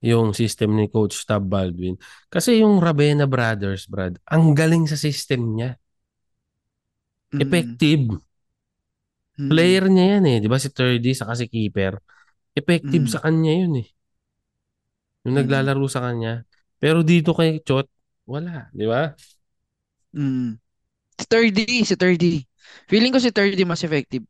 [0.00, 1.96] yung system ni Coach Tab Baldwin.
[2.32, 5.76] Kasi yung Ravena Brothers, Brad, ang galing sa system niya.
[7.32, 8.20] Mm, Effective.
[9.38, 10.36] mm, Player niya yan eh.
[10.42, 11.92] Di ba si Thirdy sa kasi keeper?
[12.60, 13.88] Effective mm, sa kanya yun eh.
[15.24, 16.44] Yung mm, naglalaro sa kanya.
[16.80, 17.86] Pero dito kay Chot,
[18.28, 18.68] wala.
[18.72, 19.12] Di ba?
[20.14, 20.58] mm.
[21.20, 22.32] Si 30, si 30.
[22.90, 24.24] Feeling ko si 30 mas effective.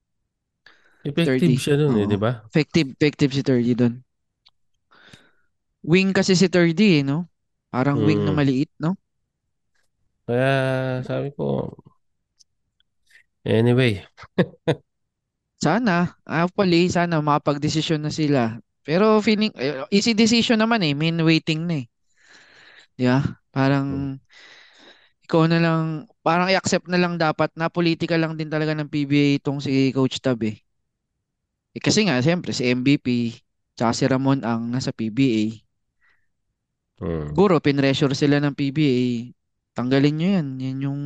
[1.09, 1.57] Effective 30.
[1.61, 2.33] siya dun eh, di ba?
[2.49, 3.95] Effective, effective si 30 doon.
[5.91, 7.29] Wing kasi si 30 eh, no?
[7.73, 8.37] Parang wing na Mm.
[8.37, 8.97] maliit, no?
[10.27, 10.51] Kaya
[11.07, 11.45] sabi ko,
[13.45, 14.05] anyway,
[15.65, 18.43] Sana, actually, sana makapag-desisyon na sila.
[18.87, 21.87] Pero feeling, eh, easy decision naman eh, main waiting na eh.
[22.97, 23.19] Di ba?
[23.51, 24.21] Parang,
[25.25, 25.83] ikaw na lang,
[26.27, 30.19] parang i-accept na lang dapat na politika lang din talaga ng PBA itong si Coach
[30.21, 30.59] Tab eh.
[31.77, 33.07] Eh, kasi nga, siyempre, si MVP,
[33.77, 35.43] tsaka si Ramon ang nasa PBA.
[37.01, 37.41] mm.
[37.41, 39.01] Siguro, pinressure sila ng PBA.
[39.77, 40.47] Tanggalin nyo yan.
[40.65, 41.01] Yan yung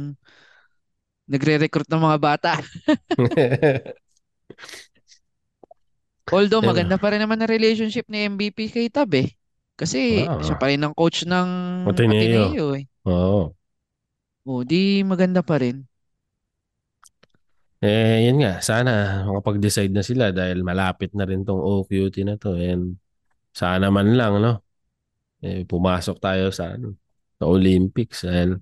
[1.28, 2.52] nagre-recruit ng mga bata.
[6.34, 9.28] Although, maganda pa rin naman na relationship ni MVP kay Tab eh.
[9.78, 10.58] Kasi siya Wow.
[10.58, 11.48] pa rin ang coach ng
[11.88, 12.44] Ateneo.
[12.50, 12.84] Ateneo eh.
[13.06, 13.54] Oo.
[14.50, 15.76] O, di maganda pa rin.
[17.82, 18.62] Eh, yun nga.
[18.62, 22.54] Sana makapag-decide na sila dahil malapit na rin tong OQT na to.
[22.54, 22.98] And
[23.50, 24.62] sana man lang, no?
[25.44, 26.96] Eh, pumasok tayo sa, ano,
[27.36, 28.24] sa Olympics.
[28.24, 28.56] Dahil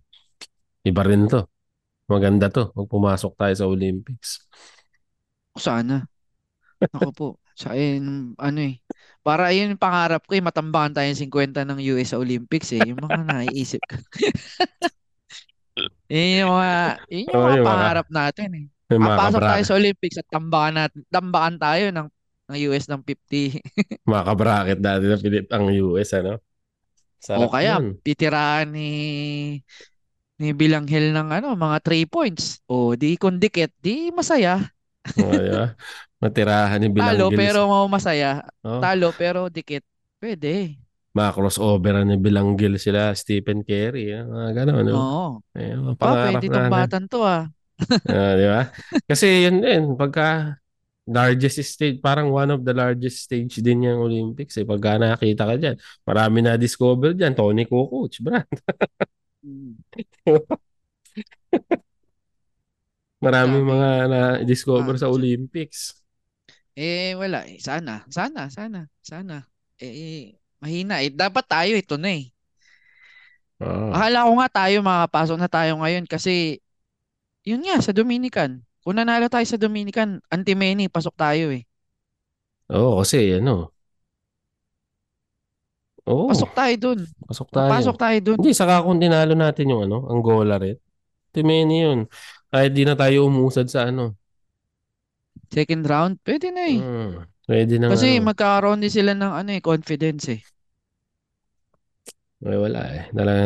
[0.86, 1.46] iba rin to.
[2.10, 2.72] Maganda to.
[2.74, 4.48] Pag pumasok tayo sa Olympics.
[5.56, 6.08] Sana.
[6.90, 7.28] Ako po.
[7.52, 8.80] Sa ayun, ano eh.
[9.22, 12.82] Para ayun yung pangarap ko eh, matambakan tayo ng 50 ng US sa Olympics eh.
[12.82, 13.96] Yung mga naiisip ko.
[16.12, 16.76] Yun yung mga,
[17.08, 18.66] yun yung mga yung mga, pangarap natin eh.
[18.94, 22.08] Yung mga Papasok tayo sa Olympics at tambakan natin, tambakan tayo ng,
[22.50, 23.58] ng US ng 50.
[24.10, 26.32] mga kabracket dati na Pilip ang US, ano?
[27.40, 27.86] O Sarap kaya, nun.
[28.04, 28.88] titirahan ni
[30.40, 32.60] ni Bilanghel ng ano, mga 3 points.
[32.68, 34.58] O di kung dikit, di masaya.
[35.16, 35.64] O, ba?
[36.22, 37.38] Matirahan ni Talo Bilanggil.
[37.38, 38.30] pero mau masaya.
[38.64, 39.84] Oh, Talo pero dikit.
[40.22, 40.78] Pwede.
[41.16, 44.04] mga crossover ni Bilanggil sila, Stephen Curry.
[44.16, 44.96] ah, Mga gano'n, no?
[44.96, 45.42] Oo.
[45.56, 46.72] Eh, mga Pa, pangarap pwede tong natin.
[46.72, 47.48] batan to ah.
[48.08, 48.62] Ah, di ba?
[49.08, 50.56] Kasi yun din, pagka
[51.08, 54.54] largest stage, parang one of the largest stage din yung Olympics.
[54.60, 54.66] Eh.
[54.66, 55.76] Pagka nakita ka dyan,
[56.06, 57.34] marami na discover dyan.
[57.34, 58.40] Tony Kukoc, bra.
[59.42, 59.74] Mm.
[63.22, 65.06] Marami mga Daming na-discover sa.
[65.06, 65.94] Olympics.
[66.74, 67.62] Eh, wala eh.
[67.62, 68.02] Sana.
[68.10, 68.50] Sana.
[68.50, 68.90] Sana.
[68.98, 69.46] Sana.
[69.78, 70.22] Eh, eh,
[70.58, 71.14] mahina eh.
[71.14, 72.34] Dapat tayo ito na eh.
[73.62, 73.94] Oo.
[73.94, 76.58] Akala ko nga tayo makapasok na tayo ngayon kasi
[77.46, 78.62] yun nga sa Dominican.
[78.82, 81.62] Kung nanalo tayo sa Dominican, anti-many, pasok tayo eh.
[82.72, 83.70] Oo, kasi ano.
[86.02, 87.00] Oo, Pasok tayo dun.
[87.30, 87.94] pasok tayo.
[87.94, 88.36] tayo dun.
[88.42, 90.74] Hindi, saka kung tinalo natin yung ano, Angola rin.
[91.30, 92.00] Timeni yun.
[92.50, 94.18] Kahit di na tayo umusad sa ano.
[95.52, 96.78] Second round, pwede na eh.
[96.80, 98.26] Hmm, pwede nang Kasi ano.
[98.32, 100.40] magkakaroon din sila ng ano eh, confidence eh.
[102.42, 103.02] Eh, wala eh.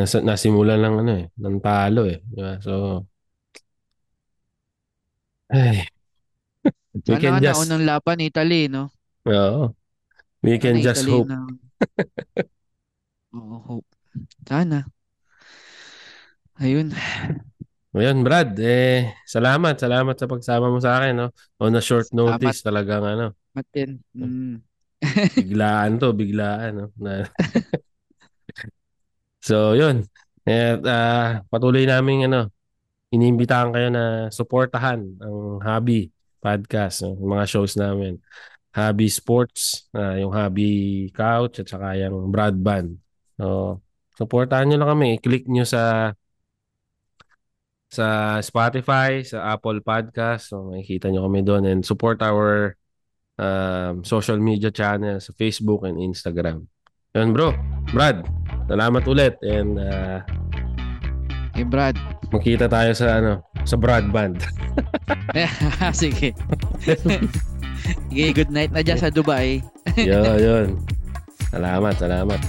[0.09, 2.18] Sa- nasimulan ng ano eh, ng talo eh.
[2.24, 2.56] Di ba?
[2.64, 3.05] So,
[5.51, 5.89] ay,
[7.06, 8.82] we Sana can nga just, naunang laban Italy, no?
[9.27, 9.74] oo,
[10.43, 11.31] we Sana can just Italy hope.
[11.31, 11.36] na,
[13.36, 13.86] oo, hope.
[14.48, 14.86] Sana.
[16.60, 16.93] Ayun.
[17.97, 21.27] Ngayon, Brad, eh, salamat, salamat sa pagsama mo sa akin, no?
[21.64, 24.05] On a short Salamat, notice, talagang ano, Martin.
[24.14, 24.62] Mm.
[25.36, 26.86] biglaan to, biglaan, no?
[27.05, 27.12] Na,
[29.40, 30.05] so, yun.
[30.47, 32.51] Eh, ah, patuloy namin, ano,
[33.10, 36.10] iniimbitahan kayo na suportahan ang Hobby
[36.42, 37.06] Podcast?
[37.06, 38.18] Yung mga shows namin.
[38.76, 43.00] Hobby Sports, ah, yung Hobby Couch, at saka yung Broadband.
[43.40, 43.80] So,
[44.20, 45.06] supportahan nyo lang kami.
[45.16, 46.12] I-click nyo sa
[47.88, 50.52] sa Spotify, sa Apple Podcast.
[50.52, 52.76] So, makikita nyo kami doon and support our
[53.40, 56.68] um, social media channel sa Facebook and Instagram.
[57.16, 57.56] Yun bro,
[57.96, 58.20] Brad,
[58.68, 60.20] salamat ulit and uh,
[61.56, 61.96] Eh, Brad.
[62.28, 64.44] magkita tayo sa ano, sa broadband.
[65.96, 66.36] Sige.
[68.10, 69.62] Sige, good night na dyan sa Dubai.
[69.96, 70.66] yun, yun.
[71.48, 72.40] Salamat, salamat.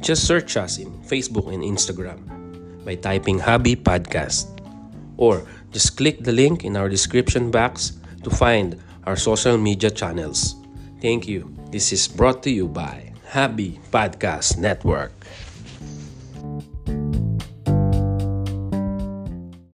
[0.00, 2.24] Just search us in Facebook and Instagram
[2.84, 4.48] by typing Hobby Podcast.
[5.20, 10.56] Or just click the link in our description box to find our social media channels.
[11.00, 11.54] Thank you.
[11.70, 15.12] This is brought to you by Happy Podcast Network.